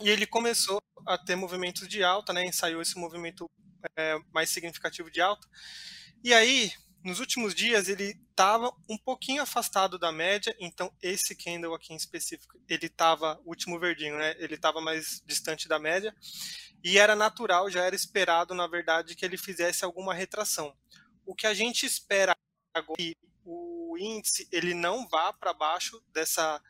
e 0.00 0.08
ele 0.08 0.26
começou 0.26 0.80
a 1.06 1.16
ter 1.16 1.36
movimentos 1.36 1.88
de 1.88 2.02
alta, 2.02 2.32
né? 2.32 2.44
Ensaiou 2.44 2.82
esse 2.82 2.98
movimento 2.98 3.48
é, 3.96 4.18
mais 4.32 4.50
significativo 4.50 5.10
de 5.10 5.20
alta. 5.20 5.46
E 6.22 6.34
aí, 6.34 6.72
nos 7.02 7.20
últimos 7.20 7.54
dias 7.54 7.88
ele 7.88 8.18
estava 8.30 8.72
um 8.88 8.98
pouquinho 8.98 9.42
afastado 9.42 9.98
da 9.98 10.12
média, 10.12 10.54
então 10.58 10.92
esse 11.00 11.34
candle 11.34 11.74
aqui 11.74 11.92
em 11.92 11.96
específico, 11.96 12.60
ele 12.68 12.86
estava, 12.86 13.40
último 13.44 13.78
verdinho, 13.78 14.16
né? 14.18 14.34
Ele 14.38 14.54
estava 14.54 14.80
mais 14.80 15.22
distante 15.24 15.68
da 15.68 15.78
média 15.78 16.14
e 16.82 16.98
era 16.98 17.16
natural, 17.16 17.70
já 17.70 17.84
era 17.84 17.94
esperado, 17.94 18.54
na 18.54 18.66
verdade, 18.66 19.14
que 19.14 19.24
ele 19.24 19.36
fizesse 19.36 19.84
alguma 19.84 20.14
retração. 20.14 20.76
O 21.24 21.34
que 21.34 21.46
a 21.46 21.54
gente 21.54 21.86
espera 21.86 22.36
agora 22.74 22.96
é 23.00 23.02
que 23.02 23.16
o 23.44 23.96
índice 23.98 24.48
ele 24.52 24.74
não 24.74 25.08
vá 25.08 25.32
para 25.32 25.54
baixo 25.54 26.02
dessa 26.12 26.62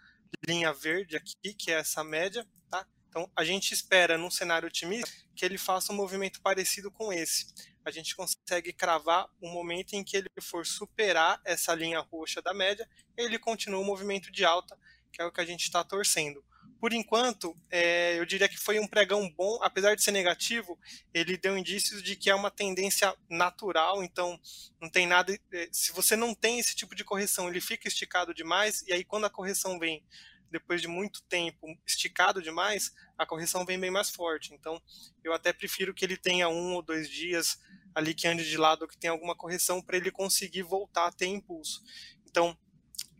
linha 0.46 0.72
verde 0.72 1.16
aqui, 1.16 1.54
que 1.54 1.70
é 1.70 1.74
essa 1.74 2.04
média, 2.04 2.46
tá? 2.70 2.86
Então 3.18 3.30
a 3.34 3.42
gente 3.42 3.72
espera 3.72 4.16
num 4.16 4.30
cenário 4.30 4.68
otimista 4.68 5.10
que 5.34 5.44
ele 5.44 5.58
faça 5.58 5.92
um 5.92 5.96
movimento 5.96 6.40
parecido 6.40 6.88
com 6.90 7.12
esse 7.12 7.46
a 7.84 7.90
gente 7.90 8.14
consegue 8.14 8.70
cravar 8.70 9.26
o 9.40 9.48
momento 9.48 9.94
em 9.94 10.04
que 10.04 10.14
ele 10.14 10.28
for 10.42 10.66
superar 10.66 11.40
essa 11.42 11.74
linha 11.74 12.00
roxa 12.00 12.42
da 12.42 12.52
média, 12.52 12.86
ele 13.16 13.38
continua 13.38 13.80
o 13.80 13.84
movimento 13.84 14.30
de 14.30 14.44
alta, 14.44 14.78
que 15.10 15.22
é 15.22 15.24
o 15.24 15.32
que 15.32 15.40
a 15.40 15.44
gente 15.44 15.62
está 15.62 15.82
torcendo. 15.82 16.44
Por 16.78 16.92
enquanto, 16.92 17.56
é, 17.70 18.18
eu 18.18 18.26
diria 18.26 18.48
que 18.48 18.58
foi 18.58 18.78
um 18.78 18.86
pregão 18.86 19.28
bom, 19.30 19.58
apesar 19.62 19.94
de 19.94 20.02
ser 20.02 20.12
negativo, 20.12 20.78
ele 21.14 21.38
deu 21.38 21.56
indícios 21.56 22.02
de 22.02 22.14
que 22.14 22.28
é 22.28 22.34
uma 22.34 22.50
tendência 22.50 23.16
natural, 23.28 24.04
então 24.04 24.38
não 24.78 24.90
tem 24.90 25.06
nada. 25.06 25.36
É, 25.50 25.68
se 25.72 25.90
você 25.92 26.14
não 26.14 26.34
tem 26.34 26.58
esse 26.58 26.76
tipo 26.76 26.94
de 26.94 27.04
correção, 27.04 27.48
ele 27.48 27.60
fica 27.60 27.88
esticado 27.88 28.34
demais, 28.34 28.82
e 28.82 28.92
aí 28.92 29.02
quando 29.02 29.24
a 29.24 29.30
correção 29.30 29.78
vem 29.78 30.04
depois 30.50 30.80
de 30.80 30.88
muito 30.88 31.22
tempo 31.24 31.66
esticado 31.86 32.42
demais, 32.42 32.92
a 33.16 33.26
correção 33.26 33.64
vem 33.64 33.78
bem 33.78 33.90
mais 33.90 34.10
forte. 34.10 34.54
Então, 34.54 34.80
eu 35.22 35.32
até 35.32 35.52
prefiro 35.52 35.94
que 35.94 36.04
ele 36.04 36.16
tenha 36.16 36.48
um 36.48 36.74
ou 36.74 36.82
dois 36.82 37.08
dias 37.08 37.60
ali 37.94 38.14
que 38.14 38.28
ande 38.28 38.48
de 38.48 38.56
lado, 38.56 38.86
que 38.86 38.96
tem 38.96 39.10
alguma 39.10 39.34
correção 39.34 39.82
para 39.82 39.96
ele 39.96 40.10
conseguir 40.10 40.62
voltar 40.62 41.06
a 41.06 41.12
ter 41.12 41.26
impulso. 41.26 41.82
Então, 42.26 42.56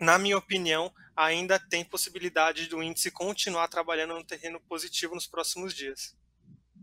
na 0.01 0.19
minha 0.19 0.39
opinião, 0.39 0.93
ainda 1.17 1.59
tem 1.59 1.85
possibilidade 1.85 2.69
do 2.69 2.83
índice 2.83 3.11
continuar 3.11 3.67
trabalhando 3.69 4.15
no 4.15 4.25
terreno 4.25 4.61
positivo 4.61 5.15
nos 5.15 5.27
próximos 5.27 5.75
dias. 5.75 6.17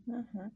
Uhum. 0.05 0.51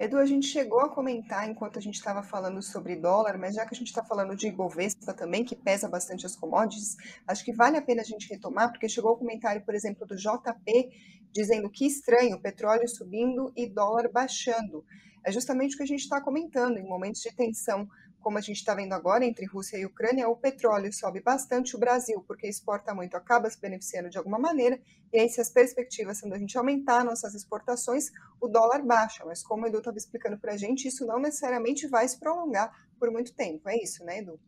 Edu, 0.00 0.16
a 0.16 0.24
gente 0.24 0.46
chegou 0.46 0.80
a 0.80 0.88
comentar 0.88 1.46
enquanto 1.46 1.78
a 1.78 1.82
gente 1.82 1.96
estava 1.96 2.22
falando 2.22 2.62
sobre 2.62 2.96
dólar, 2.96 3.36
mas 3.36 3.54
já 3.54 3.66
que 3.66 3.74
a 3.74 3.76
gente 3.76 3.88
está 3.88 4.02
falando 4.02 4.34
de 4.34 4.46
Ibovespa 4.46 5.12
também, 5.12 5.44
que 5.44 5.54
pesa 5.54 5.90
bastante 5.90 6.24
as 6.24 6.34
commodities, 6.34 6.96
acho 7.28 7.44
que 7.44 7.52
vale 7.52 7.76
a 7.76 7.82
pena 7.82 8.00
a 8.00 8.04
gente 8.04 8.26
retomar, 8.26 8.70
porque 8.70 8.88
chegou 8.88 9.12
o 9.12 9.18
comentário, 9.18 9.62
por 9.62 9.74
exemplo, 9.74 10.06
do 10.06 10.16
JP, 10.16 10.90
dizendo 11.30 11.68
que 11.68 11.86
estranho, 11.86 12.40
petróleo 12.40 12.88
subindo 12.88 13.52
e 13.54 13.68
dólar 13.68 14.10
baixando 14.10 14.82
é 15.22 15.30
justamente 15.30 15.74
o 15.74 15.76
que 15.76 15.82
a 15.82 15.86
gente 15.86 16.00
está 16.00 16.18
comentando. 16.18 16.78
Em 16.78 16.88
momentos 16.88 17.20
de 17.20 17.30
tensão, 17.34 17.86
como 18.20 18.38
a 18.38 18.40
gente 18.40 18.56
está 18.56 18.74
vendo 18.74 18.92
agora 18.92 19.24
entre 19.24 19.46
Rússia 19.46 19.78
e 19.78 19.86
Ucrânia, 19.86 20.28
o 20.28 20.36
petróleo 20.36 20.92
sobe 20.92 21.20
bastante, 21.20 21.74
o 21.74 21.78
Brasil, 21.78 22.22
porque 22.26 22.46
exporta 22.46 22.94
muito, 22.94 23.16
acaba 23.16 23.48
se 23.50 23.60
beneficiando 23.60 24.10
de 24.10 24.18
alguma 24.18 24.38
maneira, 24.38 24.80
e 25.12 25.18
aí 25.18 25.28
se 25.28 25.40
as 25.40 25.50
perspectivas 25.50 26.18
são 26.18 26.28
da 26.28 26.38
gente 26.38 26.56
aumentar 26.56 27.04
nossas 27.04 27.34
exportações, 27.34 28.10
o 28.40 28.48
dólar 28.48 28.82
baixa, 28.82 29.24
mas 29.24 29.42
como 29.42 29.64
o 29.64 29.66
Edu 29.66 29.78
estava 29.78 29.96
explicando 29.96 30.38
para 30.38 30.52
a 30.52 30.56
gente, 30.56 30.86
isso 30.86 31.06
não 31.06 31.18
necessariamente 31.18 31.88
vai 31.88 32.06
se 32.06 32.18
prolongar 32.18 32.70
por 32.98 33.10
muito 33.10 33.34
tempo, 33.34 33.68
é 33.68 33.76
isso, 33.82 34.04
né, 34.04 34.18
Edu? 34.18 34.38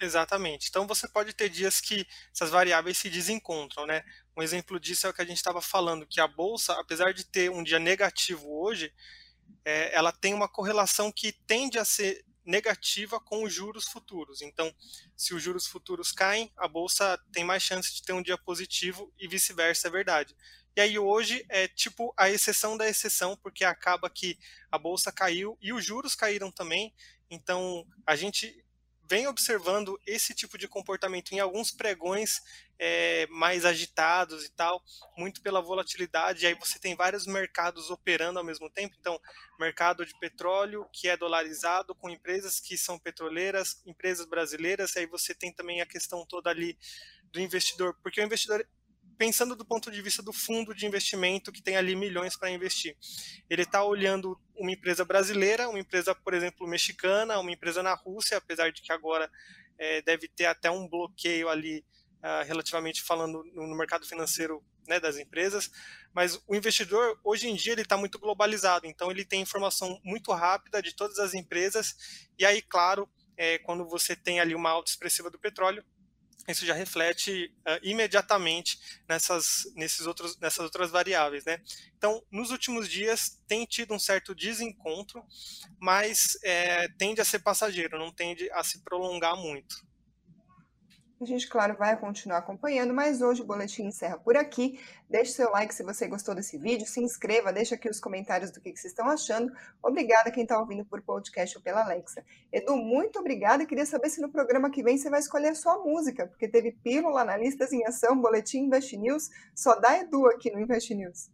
Exatamente. 0.00 0.68
Então 0.68 0.86
você 0.86 1.08
pode 1.08 1.32
ter 1.32 1.48
dias 1.48 1.80
que 1.80 2.06
essas 2.32 2.50
variáveis 2.50 2.98
se 2.98 3.10
desencontram, 3.10 3.84
né? 3.84 4.04
Um 4.36 4.42
exemplo 4.42 4.78
disso 4.78 5.06
é 5.06 5.10
o 5.10 5.12
que 5.12 5.22
a 5.22 5.24
gente 5.24 5.38
estava 5.38 5.60
falando, 5.60 6.06
que 6.06 6.20
a 6.20 6.28
bolsa, 6.28 6.72
apesar 6.74 7.12
de 7.12 7.24
ter 7.24 7.50
um 7.50 7.64
dia 7.64 7.80
negativo 7.80 8.48
hoje, 8.48 8.92
é, 9.64 9.94
ela 9.94 10.12
tem 10.12 10.34
uma 10.34 10.48
correlação 10.48 11.10
que 11.10 11.32
tende 11.32 11.78
a 11.78 11.84
ser 11.84 12.24
negativa 12.48 13.20
com 13.20 13.44
os 13.44 13.52
juros 13.52 13.84
futuros. 13.84 14.40
Então, 14.40 14.74
se 15.14 15.34
os 15.34 15.42
juros 15.42 15.66
futuros 15.66 16.10
caem, 16.10 16.50
a 16.56 16.66
bolsa 16.66 17.22
tem 17.30 17.44
mais 17.44 17.62
chance 17.62 17.94
de 17.94 18.02
ter 18.02 18.14
um 18.14 18.22
dia 18.22 18.38
positivo 18.38 19.12
e 19.18 19.28
vice-versa, 19.28 19.86
é 19.86 19.90
verdade. 19.90 20.34
E 20.74 20.80
aí 20.80 20.98
hoje 20.98 21.44
é 21.50 21.68
tipo 21.68 22.14
a 22.16 22.30
exceção 22.30 22.76
da 22.76 22.88
exceção, 22.88 23.36
porque 23.36 23.64
acaba 23.64 24.08
que 24.08 24.38
a 24.70 24.78
bolsa 24.78 25.12
caiu 25.12 25.58
e 25.60 25.74
os 25.74 25.84
juros 25.84 26.14
caíram 26.14 26.50
também. 26.50 26.94
Então, 27.30 27.86
a 28.06 28.16
gente 28.16 28.64
vem 29.08 29.26
observando 29.26 29.98
esse 30.06 30.34
tipo 30.34 30.58
de 30.58 30.68
comportamento 30.68 31.32
em 31.32 31.40
alguns 31.40 31.70
pregões 31.70 32.42
é, 32.78 33.26
mais 33.28 33.64
agitados 33.64 34.44
e 34.44 34.50
tal, 34.50 34.82
muito 35.16 35.40
pela 35.40 35.62
volatilidade. 35.62 36.46
Aí 36.46 36.54
você 36.54 36.78
tem 36.78 36.94
vários 36.94 37.26
mercados 37.26 37.90
operando 37.90 38.38
ao 38.38 38.44
mesmo 38.44 38.68
tempo. 38.68 38.94
Então, 39.00 39.18
mercado 39.58 40.04
de 40.04 40.16
petróleo 40.18 40.86
que 40.92 41.08
é 41.08 41.16
dolarizado 41.16 41.94
com 41.94 42.10
empresas 42.10 42.60
que 42.60 42.76
são 42.76 42.98
petroleiras, 42.98 43.82
empresas 43.86 44.26
brasileiras. 44.26 44.96
Aí 44.96 45.06
você 45.06 45.34
tem 45.34 45.52
também 45.52 45.80
a 45.80 45.86
questão 45.86 46.24
toda 46.26 46.50
ali 46.50 46.78
do 47.32 47.40
investidor, 47.40 47.96
porque 48.02 48.20
o 48.20 48.24
investidor 48.24 48.66
pensando 49.18 49.56
do 49.56 49.64
ponto 49.64 49.90
de 49.90 50.00
vista 50.00 50.22
do 50.22 50.32
fundo 50.32 50.72
de 50.72 50.86
investimento 50.86 51.50
que 51.50 51.60
tem 51.60 51.76
ali 51.76 51.96
milhões 51.96 52.36
para 52.36 52.50
investir. 52.50 52.96
Ele 53.50 53.62
está 53.62 53.82
olhando 53.82 54.40
uma 54.56 54.70
empresa 54.70 55.04
brasileira, 55.04 55.68
uma 55.68 55.80
empresa, 55.80 56.14
por 56.14 56.32
exemplo, 56.32 56.66
mexicana, 56.68 57.38
uma 57.38 57.50
empresa 57.50 57.82
na 57.82 57.94
Rússia, 57.94 58.38
apesar 58.38 58.70
de 58.70 58.80
que 58.80 58.92
agora 58.92 59.28
é, 59.76 60.00
deve 60.02 60.28
ter 60.28 60.46
até 60.46 60.70
um 60.70 60.88
bloqueio 60.88 61.48
ali, 61.48 61.84
uh, 62.18 62.46
relativamente 62.46 63.02
falando, 63.02 63.42
no 63.54 63.76
mercado 63.76 64.06
financeiro 64.06 64.64
né, 64.86 65.00
das 65.00 65.18
empresas, 65.18 65.70
mas 66.14 66.40
o 66.46 66.54
investidor, 66.54 67.20
hoje 67.22 67.48
em 67.48 67.54
dia, 67.54 67.72
ele 67.72 67.82
está 67.82 67.96
muito 67.96 68.18
globalizado, 68.18 68.86
então 68.86 69.10
ele 69.10 69.24
tem 69.24 69.42
informação 69.42 70.00
muito 70.02 70.32
rápida 70.32 70.80
de 70.80 70.94
todas 70.94 71.18
as 71.18 71.34
empresas, 71.34 72.28
e 72.38 72.46
aí, 72.46 72.62
claro, 72.62 73.08
é, 73.36 73.58
quando 73.58 73.86
você 73.86 74.16
tem 74.16 74.40
ali 74.40 74.54
uma 74.54 74.70
alta 74.70 74.90
expressiva 74.90 75.30
do 75.30 75.38
petróleo, 75.38 75.84
isso 76.52 76.64
já 76.64 76.74
reflete 76.74 77.52
uh, 77.66 77.78
imediatamente 77.82 78.78
nessas, 79.08 79.64
nesses 79.74 80.06
outros, 80.06 80.38
nessas 80.38 80.64
outras 80.64 80.90
variáveis. 80.90 81.44
Né? 81.44 81.60
Então, 81.96 82.22
nos 82.30 82.50
últimos 82.50 82.88
dias, 82.88 83.40
tem 83.46 83.64
tido 83.66 83.94
um 83.94 83.98
certo 83.98 84.34
desencontro, 84.34 85.24
mas 85.80 86.38
é, 86.42 86.88
tende 86.98 87.20
a 87.20 87.24
ser 87.24 87.40
passageiro, 87.40 87.98
não 87.98 88.12
tende 88.12 88.50
a 88.52 88.62
se 88.64 88.82
prolongar 88.82 89.36
muito. 89.36 89.87
A 91.20 91.24
gente, 91.24 91.48
claro, 91.48 91.76
vai 91.76 91.98
continuar 91.98 92.38
acompanhando, 92.38 92.94
mas 92.94 93.20
hoje 93.20 93.42
o 93.42 93.44
boletim 93.44 93.82
encerra 93.82 94.16
por 94.16 94.36
aqui. 94.36 94.80
Deixe 95.10 95.32
seu 95.32 95.50
like 95.50 95.74
se 95.74 95.82
você 95.82 96.06
gostou 96.06 96.32
desse 96.32 96.56
vídeo, 96.56 96.86
se 96.86 97.00
inscreva, 97.00 97.52
deixa 97.52 97.74
aqui 97.74 97.88
os 97.88 97.98
comentários 97.98 98.52
do 98.52 98.60
que, 98.60 98.70
que 98.70 98.78
vocês 98.78 98.92
estão 98.92 99.08
achando. 99.08 99.52
Obrigada 99.82 100.30
quem 100.30 100.44
está 100.44 100.56
ouvindo 100.60 100.84
por 100.84 101.02
podcast 101.02 101.56
ou 101.56 101.62
pela 101.62 101.82
Alexa. 101.82 102.24
Edu, 102.52 102.76
muito 102.76 103.18
obrigada. 103.18 103.66
Queria 103.66 103.84
saber 103.84 104.10
se 104.10 104.20
no 104.20 104.30
programa 104.30 104.70
que 104.70 104.80
vem 104.80 104.96
você 104.96 105.10
vai 105.10 105.18
escolher 105.18 105.48
a 105.48 105.54
sua 105.56 105.78
música, 105.78 106.24
porque 106.28 106.46
teve 106.46 106.70
Pílula, 106.70 107.22
Analistas 107.22 107.72
em 107.72 107.84
Ação, 107.84 108.20
Boletim 108.20 108.66
Invest 108.66 108.96
News. 108.96 109.28
Só 109.56 109.74
dá 109.74 109.98
Edu 109.98 110.24
aqui 110.28 110.52
no 110.52 110.60
Invest 110.60 110.94
News. 110.94 111.30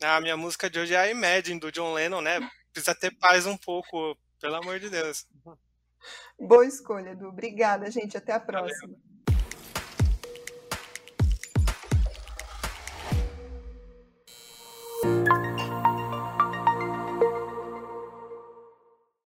A 0.00 0.20
minha 0.20 0.36
música 0.36 0.70
de 0.70 0.78
hoje 0.78 0.94
é 0.94 0.98
a 0.98 1.10
Imagine, 1.10 1.58
do 1.58 1.72
John 1.72 1.94
Lennon, 1.94 2.20
né? 2.20 2.38
Precisa 2.72 2.94
ter 2.94 3.10
paz 3.18 3.44
um 3.44 3.56
pouco, 3.56 4.16
pelo 4.40 4.54
amor 4.54 4.78
de 4.78 4.88
Deus. 4.88 5.26
Boa 6.38 6.66
escolha, 6.66 7.10
Edu. 7.10 7.28
Obrigada, 7.28 7.90
gente. 7.90 8.16
Até 8.16 8.32
a 8.32 8.40
próxima. 8.40 8.94
Valeu. 8.94 9.09